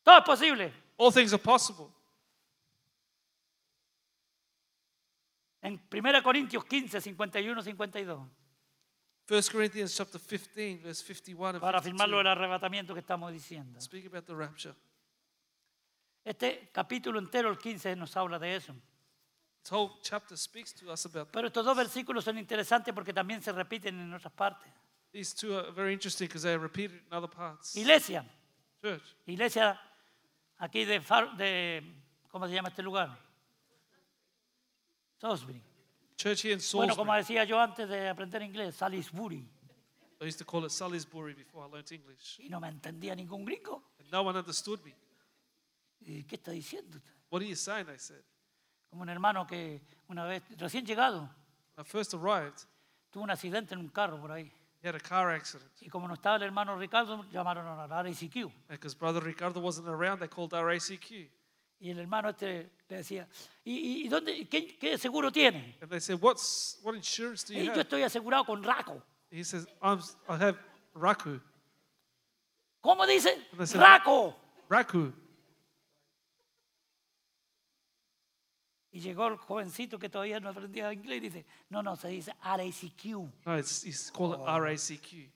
[0.02, 0.72] todo es posible.
[0.96, 1.88] All things are possible.
[5.62, 8.28] En 1 Corintios 15, 51, 52,
[9.28, 12.18] 1 Corinthians chapter 15, verse 51 and para afirmarlo 52.
[12.18, 13.80] del arrebatamiento que estamos diciendo.
[13.80, 14.74] Speak about the rapture.
[16.24, 18.74] Este capítulo entero, el 15, nos habla de eso.
[19.66, 23.42] This whole chapter speaks to us about Pero estos dos versículos son interesantes porque también
[23.42, 24.70] se repiten en otras partes.
[25.12, 27.74] these two are very interesting because they are repeated in other parts.
[27.74, 28.24] Iglesia,
[28.80, 29.76] Church, iglesia
[30.58, 31.82] aquí de, Far- de
[32.30, 33.18] ¿cómo se llama este lugar?
[35.20, 35.60] Salisbury.
[36.16, 36.96] church here in Bueno, Salisbury.
[36.96, 39.48] como decía yo antes de aprender inglés, Salisbury.
[40.20, 42.38] I used to call it Salisbury before I learnt English.
[42.38, 43.82] Y no me entendía ningún gringo.
[43.98, 44.94] And no one understood me.
[46.02, 47.10] ¿Y qué está diciendo usted?
[47.30, 47.86] What are you saying?
[47.86, 48.22] They said.
[48.96, 51.28] Como un hermano que una vez, recién llegado,
[51.76, 52.54] I first arrived,
[53.10, 54.50] tuvo un accidente en un carro por ahí.
[54.82, 55.70] he had a car accident.
[55.82, 58.50] Y como no estaba el hermano Ricardo, llamaron a la RICQ.
[58.70, 61.10] Because Brother Ricardo wasn't around, they called our ACQ.
[61.78, 63.28] Y el hermano este le decía,
[63.64, 65.76] ¿y, y- y dónde, qué, qué seguro tiene?
[65.82, 67.80] And they said, What's, What insurance do "Eh, you yo have?
[67.82, 69.02] estoy asegurado con RACO.
[69.30, 70.56] He says, I'm, I have
[70.94, 71.38] Raku.
[72.80, 73.46] ¿Cómo dice?
[73.74, 74.34] RACO.
[74.70, 75.12] Raku.
[78.96, 82.34] Y llegó el jovencito que todavía no aprendía inglés y dice, no, no, se dice
[82.42, 83.04] RACQ.
[83.44, 85.30] No, it's, it's called it RACQ.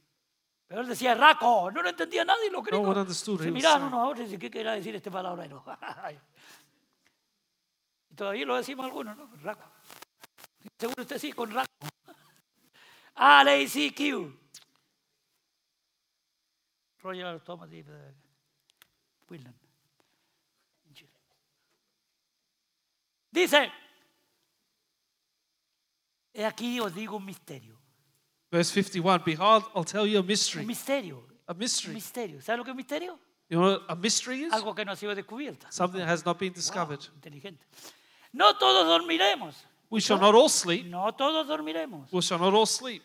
[0.66, 2.88] Pero él decía raco, no lo entendía nadie los gringos.
[2.88, 3.38] one understood.
[3.38, 5.62] Se He was miraban unos a otros y decían, ¿qué quería decir este palabrero?
[8.08, 9.30] y todavía lo decimos algunos, ¿no?
[9.42, 9.70] Raco.
[10.78, 11.70] Seguro usted sí, con raco.
[13.14, 14.38] RACQ.
[17.02, 18.14] Royal Automotive eh,
[19.28, 19.59] Wheeling.
[23.32, 23.70] Dice,
[26.32, 27.76] he aquí os digo un misterio.
[28.50, 30.64] Verse 51 Behold, I'll tell you a Un mystery.
[30.66, 31.22] misterio.
[31.46, 31.94] A Un mystery.
[31.94, 32.40] misterio.
[32.42, 33.18] ¿Sabe lo que es un misterio?
[33.48, 34.52] You know what a mystery is?
[34.52, 35.66] Algo que no ha sido descubierto.
[35.70, 37.00] Something that has not been Wow, discovered.
[37.14, 37.64] inteligente.
[38.32, 39.54] No todos dormiremos.
[39.90, 40.86] We shall not all sleep.
[40.86, 42.12] No todos dormiremos.
[42.12, 43.02] We shall not all sleep.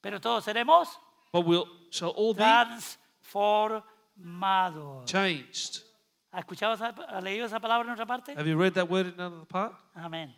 [0.00, 0.88] Pero todos seremos
[1.32, 5.06] But we shall all be transformados.
[5.06, 5.82] changed.
[6.30, 8.32] ¿Ha escuchado, esa- ha leído esa palabra en otra parte?
[8.32, 9.74] Have you read that word in another part?
[9.94, 10.34] Amén.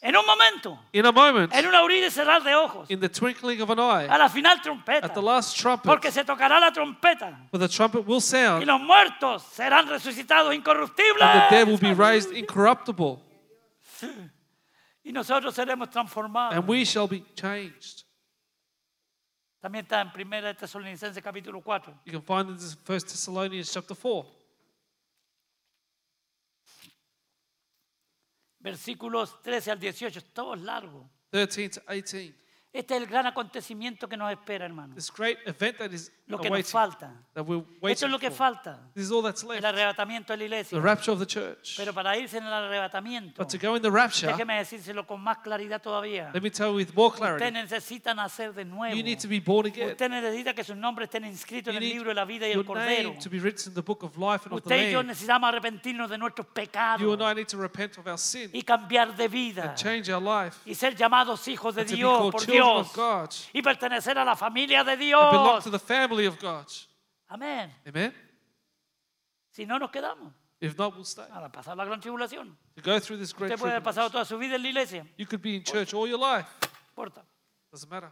[0.00, 3.08] En un momento, In a moment, en un abrir y cerrar de ojos, in the
[3.08, 6.60] twinkling of an eye, a la final trompeta, at the last trumpet, porque se tocará
[6.60, 11.56] la trompeta for the trumpet will y sound, los muertos serán resucitados incorruptibles and the
[11.56, 13.18] dead will be raised incorruptible,
[15.02, 16.54] y nosotros seremos transformados.
[16.56, 18.04] and we shall be changed.
[19.60, 21.92] También está en 1 Tesalonicenses capítulo 4.
[22.04, 24.24] You can find this in 1 Thessalonians chapter 4,
[28.60, 31.10] versículos 13 al 18, todo es largo.
[31.30, 32.34] 13 to 18.
[32.72, 34.94] Este es el gran acontecimiento que nos espera, hermano.
[34.94, 37.10] This great event that is Lo que nos falta.
[37.34, 38.36] Esto es lo que for.
[38.36, 38.78] falta.
[38.94, 40.80] This is all that's El arrebatamiento de la The iglesia.
[40.80, 41.74] rapture of the church.
[41.76, 45.20] Pero para irse en el arrebatamiento, But to go in the rapture, déjeme decírselo con
[45.22, 46.30] más claridad todavía.
[46.34, 48.94] let me tell you with more Usted clarity, necesita nacer de nuevo.
[48.94, 49.90] you need to be born again.
[49.90, 52.64] Usted necesita que sus nombres estén inscritos en el libro de la vida y el
[52.64, 53.14] cordero.
[53.22, 55.48] to be written in the book of life and of the Usted y yo necesitamos
[55.48, 59.16] arrepentirnos de nuestros pecados You and I need to repent of our sin y cambiar
[59.16, 62.30] de vida and change our life y ser llamados hijos de and to be Dios
[62.32, 65.64] por Dios of God y pertenecer a la familia de and belong Dios.
[65.64, 66.66] to the family of God.
[67.28, 67.70] Amén.
[67.86, 68.12] Amen?
[69.52, 71.24] Si no nos quedamos If not, we'll stay.
[71.30, 72.56] a pasar la gran tribulación.
[72.76, 75.06] To go through this great Usted puede haber pasado toda su vida en la iglesia.
[75.16, 76.48] You could be in church all your life.
[76.90, 77.22] Importa.
[77.70, 78.10] Doesn't matter.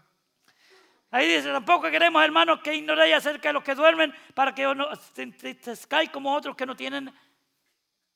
[1.11, 4.87] Ahí dice, tampoco queremos, hermanos, que ignoréis acerca de los que duermen para que no
[5.15, 7.13] te entristezcáis como otros que no tienen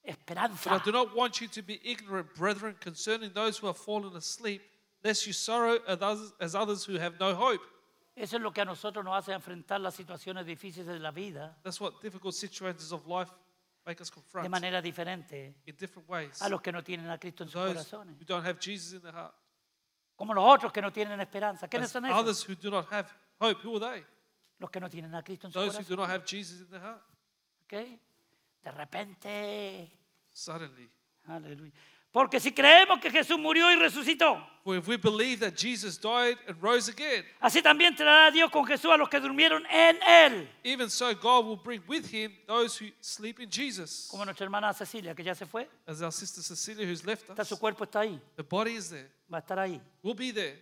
[0.03, 0.71] esperanza.
[0.71, 4.17] But I do not want you to be ignorant, brethren, concerning those who have fallen
[4.17, 4.63] asleep,
[5.03, 7.63] lest you sorrow as others who have no hope.
[8.21, 11.57] Eso es lo que a nosotros nos hace enfrentar las situaciones difíciles de la vida
[11.63, 13.33] That's what difficult situations of life
[13.87, 16.41] make us de confront manera diferente in different ways.
[16.43, 18.17] a los que no tienen a Cristo en sus Those corazones.
[18.21, 19.35] who don't have Jesus in their heart.
[20.17, 21.67] Como los otros que no tienen esperanza.
[21.67, 22.19] ¿Quiénes As son esos?
[22.21, 23.09] others who do not have
[23.39, 24.05] hope, who are they?
[24.59, 26.69] Los que no tienen a Cristo en su Those who do not have Jesus in
[26.69, 27.03] their heart.
[27.65, 27.73] ¿ok?
[28.63, 29.91] De repente,
[30.31, 30.91] Suddenly.
[31.27, 31.73] aleluya.
[32.13, 36.37] Porque si creemos que Jesús murió y resucitó, For if we believe that Jesus died
[36.49, 40.49] and rose again, así también traerá Dios con Jesús a los que durmieron en Él.
[40.65, 44.09] even so God will bring with him those who sleep in Jesus.
[44.11, 47.43] Como nuestra hermana Cecilia, que ya se fue, As our sister Cecilia, who's left está,
[47.43, 49.09] us, su cuerpo está ahí, the body is there.
[49.33, 50.59] va a estar ahí, We'll be there,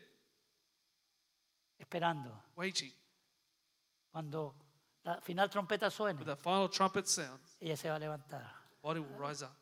[1.78, 2.30] esperando.
[2.56, 2.92] waiting.
[4.12, 4.54] Cuando
[5.02, 8.44] la final trompeta suene, With that final trumpet sound, ella se va a levantar.
[8.82, 9.56] body will rise up.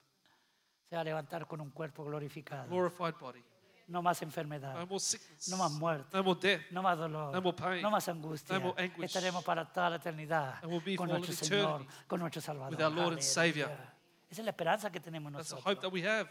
[0.88, 2.68] Se va a levantar con un cuerpo glorificado.
[2.68, 3.42] Glorified body.
[3.88, 5.48] No más enfermedad, No more sickness.
[5.48, 6.62] no más muerte, No more death.
[6.72, 7.82] no más dolor, No more pain.
[7.82, 8.58] no más angustia.
[8.58, 9.04] No more anguish.
[9.04, 12.72] Estaremos para toda la eternidad And we'll be con nuestro Señor, con nuestro Salvador.
[12.76, 13.22] with our Lord and.
[13.22, 13.70] Savior.
[14.28, 16.28] Esa es la esperanza que tenemos That's the hope that we have.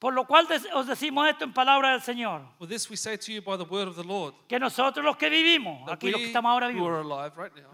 [0.00, 3.32] Por lo cual os decimos esto en palabra del Señor, For this we say to
[3.32, 6.20] you by the word of the Lord, que nosotros los que vivimos, that aquí los
[6.20, 7.70] que estamos ahora vivos, alive right now.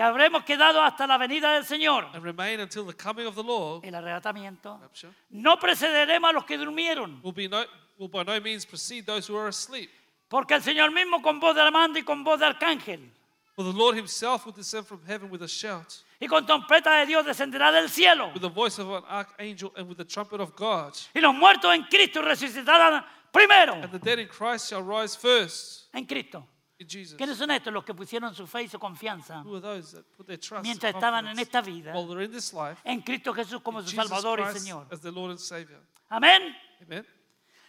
[0.00, 3.42] Que habremos quedado hasta la venida del Señor, and remain until the coming of the
[3.42, 7.66] Lord, el arrebatamiento, rapture, no precederemos a los que durmieron, will, be no,
[7.98, 9.90] will by no means precede those who are asleep.
[10.30, 13.12] porque el Señor mismo con voz de mando y con voz de arcángel.
[13.54, 17.04] For the Lord himself will descend from heaven with a shout, y con trompeta de
[17.04, 20.56] Dios descenderá del cielo, with the voice of an archangel, and with the trumpet of
[20.56, 20.94] God.
[21.14, 23.74] y los muertos en Cristo resucitarán primero.
[23.74, 25.90] And the dead in Christ shall rise first.
[25.92, 26.46] En Cristo.
[26.86, 27.16] Jesus.
[27.16, 30.04] ¿Quiénes son estos los que pusieron su fe y su confianza Who are those that
[30.16, 32.80] put their trust mientras and estaban en confidence esta vida while they're in this life
[32.84, 34.86] en Cristo Jesús como in su Jesus Salvador y Christ Señor?
[34.90, 35.80] as their Lord and Savior?
[36.08, 36.56] Amén.
[36.82, 37.06] Amen.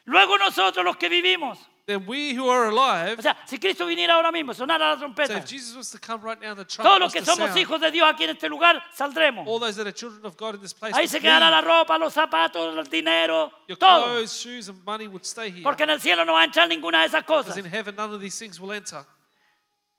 [0.05, 4.13] Luego nosotros los que vivimos, Then we who are alive, o sea, si Cristo viniera
[4.13, 6.83] ahora mismo, sonara la so trompeta, if Jesus was to come right now, the trumpet
[6.83, 9.45] todos los was que to somos sound, hijos de Dios aquí en este lugar saldremos.
[9.47, 11.59] all those that are children of God in this place, Ahí would se quedará la
[11.61, 14.03] ropa, los zapatos, el dinero, your todo.
[14.05, 15.63] clothes, shoes, and money would stay here.
[15.63, 17.57] Porque en el cielo no va a entrar ninguna de esas Because cosas.
[17.57, 19.03] in heaven, none of these things will enter.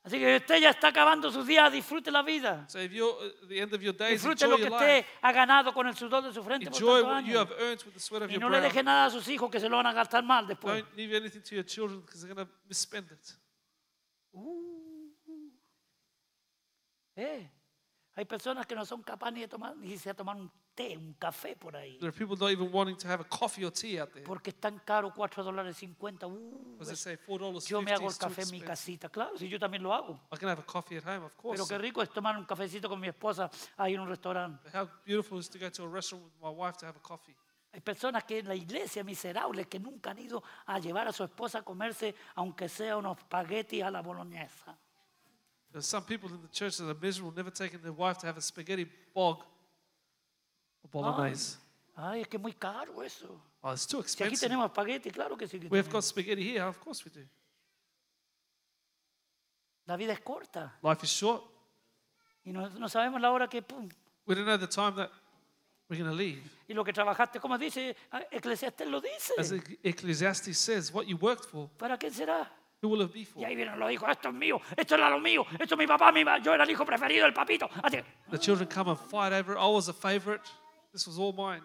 [0.05, 2.65] Así que usted ya está acabando sus días, disfrute la vida.
[2.69, 4.97] So if you're at the end of your days, Disfrute enjoy lo que your usted
[4.97, 5.09] life.
[5.23, 7.49] ha ganado con el sudor de su frente por Enjoy tantos what you años.
[7.49, 8.69] have earned with the sweat of Y your no le brow.
[8.69, 10.83] deje nada a sus hijos que se lo van a gastar mal después.
[10.83, 13.39] Don't leave anything to your children because they're going to misspend it.
[17.15, 17.47] Eh,
[18.15, 21.15] Hay personas que no son capaces ni de tomar, ni siquiera tomar un té, un
[21.15, 21.99] café por ahí.
[21.99, 24.51] There are people not even wanting to have a coffee or tea out there Porque
[24.51, 26.27] es tan caro, 4 dólares 50.
[26.27, 26.31] Uh,
[26.73, 28.67] because they say four dollars yo me hago el is too café en mi expensive.
[28.67, 29.09] casita.
[29.09, 30.21] Claro, si yo también lo hago.
[30.31, 31.69] I can have a coffee at home, of Pero course.
[31.69, 34.69] qué rico es tomar un cafecito con mi esposa ahí en un restaurante.
[34.77, 37.35] How beautiful is to go to a restaurant with my wife to have a coffee.
[37.73, 41.25] Hay personas que en la iglesia miserables que nunca han ido a llevar a su
[41.25, 44.77] esposa a comerse, aunque sea unos espaguetis a la boloñesa.
[45.73, 48.37] There's some people in the church that are miserable, never taking their wife to have
[48.37, 49.39] a spaghetti bog
[50.83, 51.57] or bolognese.
[51.97, 53.41] Ay, es que es muy caro eso.
[53.63, 54.49] Oh, it's too Si aquí expensive.
[54.49, 55.59] tenemos espagueti, claro que sí.
[55.61, 55.93] que We have tenemos.
[55.93, 57.27] got spaghetti here, of course we do.
[59.87, 61.43] La vida es corta Life is short.
[62.45, 63.89] y no, no sabemos la hora que pum.
[64.27, 65.11] We don't know the time that
[65.89, 66.43] we're going to leave.
[66.69, 69.33] Y lo que trabajaste, como dice ah, Eclesiastes, lo dice.
[69.39, 72.49] As Ec- Ecclesiastes says, what you worked for, ¿Para qué será?
[72.83, 73.45] Who will it be Y for?
[73.47, 76.11] ahí vienen los hijos, esto es mío, esto era lo mío, esto es mi papá,
[76.13, 77.69] mi yo era el hijo preferido del papito.
[77.83, 79.59] Así- The children come and fight over it.
[79.59, 80.43] I was a favorite.
[80.93, 81.63] This was all mine.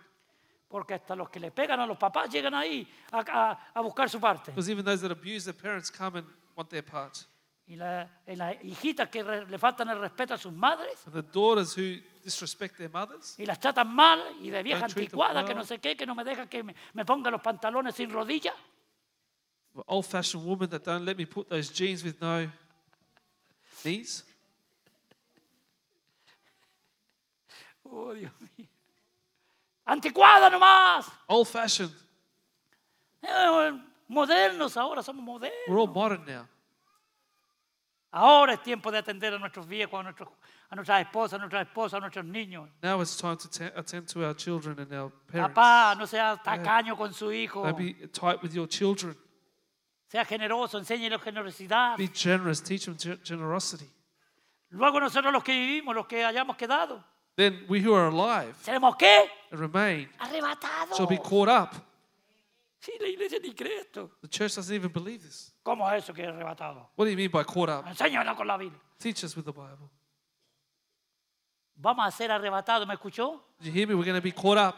[0.70, 3.20] Porque hasta los que le pegan a los papás llegan ahí a,
[3.51, 4.51] a- a buscar su parte.
[4.51, 7.18] Because even those that abuse their parents come and want their part.
[7.65, 11.13] Y la- y las hijitas que re- le faltan el respeto a sus madres And
[11.15, 15.09] the daughters who disrespect their mothers, y las tratan mal y de vieja Don't treat
[15.09, 15.57] them anticuada que well.
[15.57, 18.53] no sé qué, que no me deja que me, me ponga los pantalones sin rodillas.
[19.88, 22.50] Old fashioned woman that don't let me put those jeans with no
[23.84, 24.24] knees.
[27.86, 28.68] Oh, Dios mío.
[29.88, 31.10] Anticuada nomás.
[31.30, 31.94] Old fashioned.
[33.24, 35.68] Eh, modernos ahora, somos modernos.
[35.68, 36.48] We're all modern now.
[38.12, 40.30] Ahora es tiempo de atender a nuestros viejos, a, nuestros,
[40.70, 42.70] a nuestras esposas, a nuestras esposas, a nuestros niños.
[42.82, 45.54] Now it's time to te- attend to our children and our parents.
[45.54, 47.64] Papá, no sea tacaño con su hijo.
[47.64, 49.16] Don't be tight with your children.
[50.08, 51.97] Sea generoso, enséñele generosidad.
[51.97, 52.62] Be generous.
[52.64, 53.89] Teach them ge- generosity.
[54.70, 57.03] Luego nosotros los que vivimos, los que hayamos quedado,
[57.36, 59.30] Then we who are alive ¿seremos qué?
[59.51, 60.97] and remain Arrebatados.
[60.97, 61.70] shall be caught up.
[62.80, 64.12] Sí, la iglesia ni cree esto.
[64.22, 65.53] The church doesn't even believe this.
[65.64, 66.89] ¿Cómo es eso que es arrebatado?
[66.95, 67.86] What do you mean by caught up?
[67.88, 68.80] Enséñamelo con la Biblia.
[68.99, 69.89] Teach us with the Bible.
[71.76, 73.43] Vamos a ser arrebatados, ¿me escuchó?
[73.60, 73.93] Did you hear me?
[73.93, 74.76] We're going to be caught up.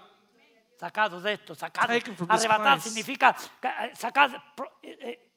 [0.80, 2.04] Sacados de esto, sacados.
[2.30, 4.32] Arrebatar significa eh, sacar
[4.82, 5.30] eh, eh,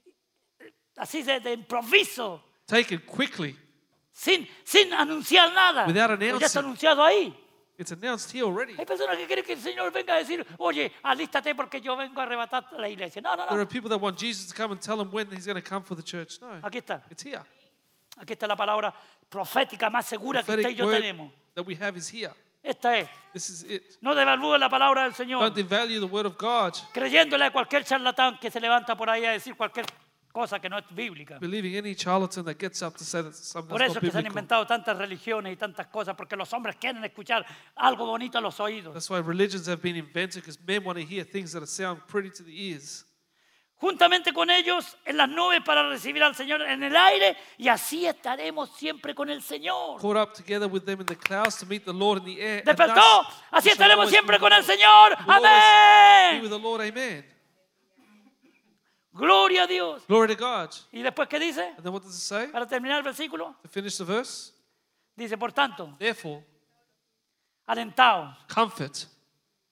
[0.61, 3.57] eh, así de, de improviso, Taken quickly.
[4.13, 5.87] sin, sin anunciar nada.
[5.87, 6.59] Without Pues ya está announcing.
[6.61, 7.39] anunciado ahí.
[7.79, 8.75] It's announced here already.
[8.79, 12.21] Hay personas que quieren que el Señor venga a decir, oye, alístate porque yo vengo
[12.21, 13.21] a arrebatar la iglesia.
[13.21, 13.63] No, no, There no.
[13.63, 15.83] are people that want Jesus to come and tell them when he's going to come
[15.83, 16.39] for the church.
[16.41, 17.03] No, Aquí está.
[17.11, 17.43] it's here.
[18.19, 18.95] Aquí está la palabra
[19.29, 21.33] profética más segura que usted y yo tenemos.
[21.57, 22.33] that we have is here.
[22.63, 23.09] Esta es.
[23.33, 23.83] This is it.
[24.01, 25.41] No devalúe la palabra del Señor.
[25.43, 29.25] Don't devalue the word of God, creyéndole a cualquier charlatán que se levanta por ahí
[29.25, 29.87] a decir cualquier
[30.33, 31.39] cosa que no es bíblica.
[31.39, 34.09] believing any charlatan that gets up to say that something Por that's eso not es
[34.09, 34.31] que se han biblical.
[34.33, 37.45] inventado tantas religiones y tantas cosas, porque los hombres quieren escuchar
[37.75, 38.95] algo bonito a los oídos.
[38.95, 42.31] That's why religions have been invented because men want to hear things that sound pretty
[42.31, 43.05] to the ears.
[43.83, 48.07] Juntamente con ellos en las nubes para recibir al Señor en el aire y así
[48.07, 50.01] estaremos siempre con el Señor.
[50.01, 52.59] Caught up together with them in the clouds to meet the Lord in the air.
[52.59, 55.17] and Despertó, así estaremos siempre con el Señor.
[55.27, 56.49] Amén.
[56.55, 57.25] amen.
[59.13, 60.05] Gloria a Dios.
[60.07, 60.71] Glory to God.
[60.93, 61.75] ¿Y después qué dice?
[61.77, 62.47] And then what does it say?
[62.53, 64.53] Para terminar el versículo, To finish the verse,
[65.17, 66.45] dice, por tanto, therefore,
[67.67, 69.09] alentaos comfort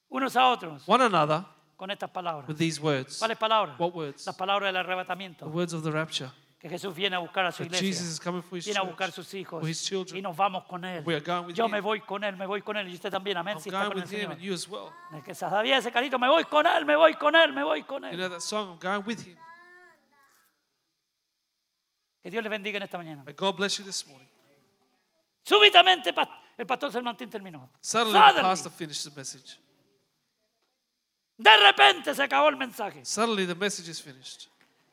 [0.08, 1.44] unos a otros one another
[1.80, 2.46] con estas palabras.
[2.46, 3.18] with these words.
[3.18, 3.78] ¿Cuáles palabras?
[3.80, 4.26] What words?
[4.26, 5.46] Las palabras del The arrebatamiento.
[5.46, 6.30] words of the rapture.
[6.58, 8.06] Que Jesús viene a buscar a su That Jesus iglesia.
[8.12, 9.14] is coming for his Viene a buscar church.
[9.26, 10.12] sus hijos.
[10.12, 11.02] Y nos vamos con Él.
[11.06, 11.70] We are going with Yo him.
[11.70, 12.86] me voy con Él, me voy con Él.
[12.88, 13.54] Y usted también, amén.
[13.56, 14.32] I'm Si está going con el with him Señor.
[14.32, 14.90] and you as well.
[15.16, 17.82] Es que sabía ese carito, me voy con Él, me voy con Él, me voy
[17.84, 18.16] con You Él.
[18.18, 19.38] know that song, I'm going with him.
[22.22, 23.24] Que Dios le bendiga en esta mañana.
[23.24, 24.28] May God bless you this morning.
[25.42, 26.12] Súbitamente
[26.58, 27.70] el pastor San Martín terminó.
[27.80, 28.42] Suddenly, the Suddenly.
[28.42, 29.58] pastor finished the message.
[31.42, 33.04] De repente se acabó el mensaje.
[33.04, 34.48] Suddenly, the message is finished.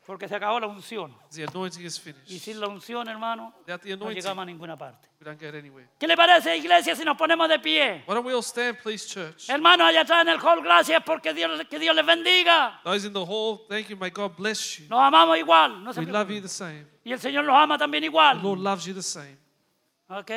[0.05, 1.13] Porque se acabó la unción.
[1.35, 2.39] The anointing is Y finished.
[2.41, 5.09] sin la unción, hermano, Without the no llegamos a ninguna parte.
[5.19, 5.89] we don't get anywhere.
[5.99, 8.03] ¿Qué le parece, iglesia, si nos ponemos de pie?
[8.07, 9.49] Why don't we all stand, please, church?
[9.49, 12.79] Hermanos, allá atrás en el hall, gracias porque Dios, que Dios les bendiga.
[12.85, 13.97] Those in the hall, thank you.
[13.97, 14.85] May God bless you.
[14.89, 15.83] Nos amamos igual.
[15.83, 16.85] No se We love you the same.
[17.03, 18.41] Y el Señor los ama también The igual.
[18.41, 19.37] Lord loves you the same.
[20.07, 20.31] ¿Ok?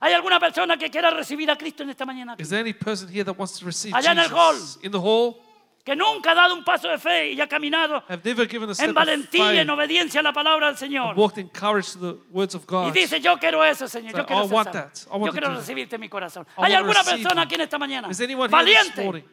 [0.00, 2.34] ¿Hay alguna persona que quiera recibir a Cristo en esta mañana?
[2.38, 4.78] Is there any person here that wants to receive Allá en el Jesus?
[4.82, 5.40] In the hall,
[5.84, 10.20] que nunca ha dado un paso de fe y ha caminado en valentía, en obediencia
[10.20, 11.14] a la palabra del Señor.
[11.14, 14.16] walked in courage to the words of Y dice, yo quiero eso, Señor.
[14.16, 14.88] Yo quiero, "I ser want salvo.
[14.88, 14.98] that.
[15.06, 16.46] I want yo quiero recibirte en mi corazón.
[16.56, 18.08] ¿Hay alguna persona aquí en esta mañana
[18.48, 19.24] valiente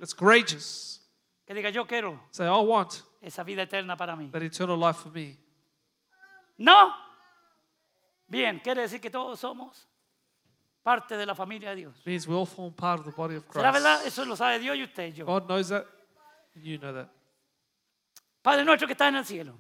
[1.46, 4.30] que diga, yo quiero Say, I want esa vida eterna para mí?
[4.32, 5.38] that eternal life for me.
[6.58, 6.94] No.
[8.28, 9.88] Bien, quiere decir que todos somos
[10.84, 12.02] parte de la familia de Dios.
[12.06, 14.00] means we all form part of the body of ¿Será verdad?
[14.02, 14.08] Christ.
[14.20, 15.26] Eso lo sabe Dios y usted y yo.
[16.56, 17.08] You know that.
[18.42, 19.54] Padre nuestro que está en el cielo.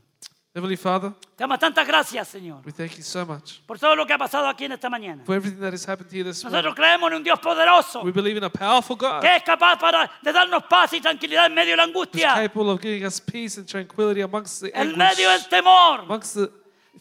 [0.54, 4.06] Heavenly Father, Te damos tantas gracias, Señor, we thank you so much por todo lo
[4.06, 5.24] que ha pasado aquí en esta mañana.
[5.24, 6.58] for everything that has happened here this morning.
[6.58, 9.78] Nosotros creemos en un Dios poderoso We believe in a powerful God que es capaz
[9.80, 13.06] para, de darnos paz y tranquilidad en medio de la who's angustia, capable of giving
[13.06, 16.00] us peace and tranquility amongst the en anguish, medio del temor.
[16.02, 16.52] amongst the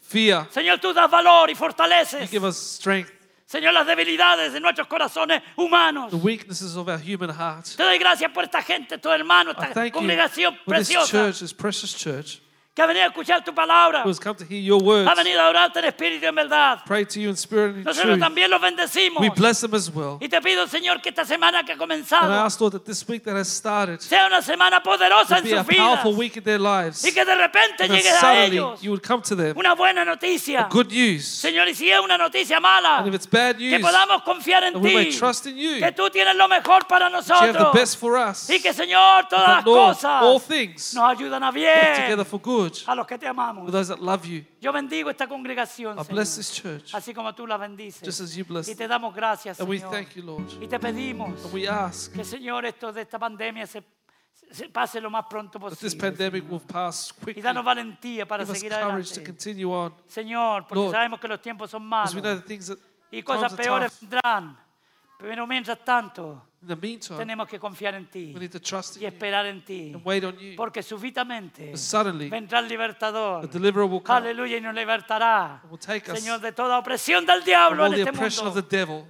[0.01, 0.47] fear.
[0.49, 2.29] Señor, tú das valor y You fortaleces.
[2.31, 3.11] give us strength,
[3.51, 6.09] Señor, las debilidades de nuestros corazones humanos.
[6.09, 7.65] the weaknesses of our human heart.
[7.75, 10.87] Te doy gracias por esta gente, estos hermanos, I esta thank you congregación for this
[10.87, 12.41] preciosa church, this precious church,
[12.73, 15.13] que ha venido a escuchar tu palabra, who has come to hear your words, ha
[15.13, 16.79] venido a orarte en espíritu y en verdad.
[16.85, 18.19] pray to you in spirit and in Nosotros truth.
[18.21, 19.19] también los bendecimos.
[19.19, 20.17] We bless them as well.
[20.21, 22.85] Y te pido, Señor, que esta semana que ha And I comenzado ask, Lord, that
[22.85, 26.17] this week that has started sea una semana poderosa en be a sus powerful vidas.
[26.19, 27.03] week in their lives.
[27.03, 29.57] Y que de repente And that a suddenly ellos you would come to them.
[29.57, 30.69] una buena noticia.
[30.71, 31.25] Good news.
[31.27, 34.63] Señor, y si es una noticia mala, And if it's bad que news, podamos confiar
[34.63, 35.17] en that we may ti.
[35.19, 35.79] trust in you.
[35.81, 37.73] Que tú tienes lo mejor para that you have the nosotros.
[37.73, 38.49] best for us.
[38.49, 42.23] Y que, Señor, todas las That, Lord, cosas all things nos ayudan a bien together
[42.23, 43.71] for good a los que te amamos.
[43.71, 44.43] those that love you.
[44.59, 48.01] Yo bendigo esta congregación, I Señor, this church así como tú la bendices.
[48.05, 49.91] just as you bless Y te damos gracias, And we Señor.
[49.91, 50.45] thank you, Lord.
[50.61, 53.83] Y te pedimos And we ask que, Señor, esto de esta pandemia se,
[54.51, 56.11] se pase lo más pronto that this posible.
[56.11, 57.41] pandemic will pass Y quickly.
[57.41, 59.23] danos valentía para us seguir courage to adelante.
[59.23, 59.93] continue on.
[60.07, 62.77] Señor, porque Lord, sabemos que los tiempos son Because malos we know the things that
[63.11, 64.09] y times cosas are peores tough.
[64.09, 64.57] vendrán.
[65.19, 68.97] Pero mientras tanto, In the meantime, tenemos que confiar en ti we need to trust
[68.97, 69.93] y in esperar en ti.
[69.95, 70.55] and wait on you.
[70.55, 73.41] Porque súbitamente Suddenly, vendrá el libertador.
[73.41, 75.59] the deliverer will come Aleluya, y nos libertará.
[75.63, 78.09] and will take us Señor, de toda opresión del from diablo all en the este
[78.15, 78.69] oppression of the mundo.
[78.77, 79.05] devil.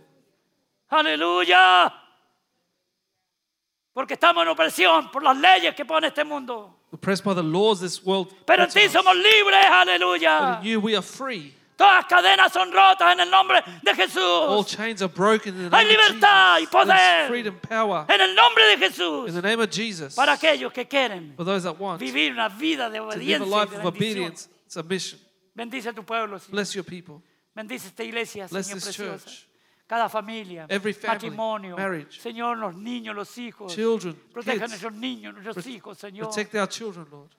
[0.90, 1.94] Aleluya.
[3.94, 6.78] Porque estamos en opresión por las leyes que pone este mundo.
[6.94, 8.34] Oppressed by the laws this world.
[8.46, 8.94] Pero en puts ti us.
[8.94, 10.60] somos libres, But aleluya.
[10.62, 11.54] in you we are free.
[11.82, 14.68] Todas cadenas son rotas en el nombre de All Jesús.
[14.68, 16.72] chains are broken in the Hay name of libertad y Jesus.
[16.72, 17.28] There's poder.
[17.28, 19.34] freedom, power En el nombre de in Jesús.
[19.34, 20.16] the name of Jesus.
[20.16, 23.16] Para aquellos que quieren For those that want to vivir una vida de live a
[23.16, 24.26] obediencia y life de of bendición.
[24.26, 25.20] obedience, submission.
[25.56, 26.52] Bendice a tu pueblo, Señor.
[26.52, 27.22] Bless your people.
[27.56, 29.26] Bendice esta iglesia, Bless Señor this preciosa.
[29.26, 29.48] church.
[29.88, 32.22] Cada familia, Every family, matrimonio, marriage.
[32.22, 33.74] Señor, los niños, los hijos.
[33.76, 34.70] Children, Proteja a kids.
[34.70, 36.28] nuestros niños, nuestros hijos, Señor.
[36.28, 37.32] Protect our children, Lord.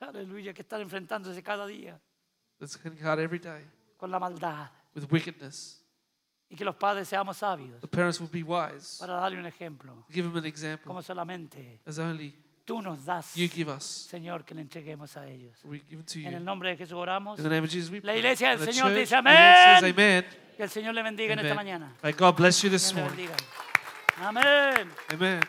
[0.00, 2.00] Aleluya, que están enfrentándose cada día
[2.58, 3.64] That's getting hard every day
[3.98, 4.70] con la maldad.
[4.94, 5.82] with wickedness.
[6.48, 8.98] Y que los padres seamos sabios The parents will be wise.
[9.00, 10.04] para darle un ejemplo.
[10.10, 12.34] Give them an example Como solamente as only
[12.64, 13.84] tú nos das, you give us.
[13.84, 15.58] Señor, que le entreguemos a ellos.
[15.64, 16.44] We give it to En el you.
[16.44, 17.38] nombre de Jesús oramos.
[17.38, 18.18] In the name of Jesus, we La pray.
[18.18, 19.84] iglesia del Señor church, dice, "Amén".
[19.84, 20.24] amen.
[20.56, 21.56] Que el Señor le bendiga en esta Amen.
[21.66, 21.96] mañana.
[22.02, 23.28] May God bless you this morning.
[24.18, 24.90] Amén.
[25.12, 25.40] Amen.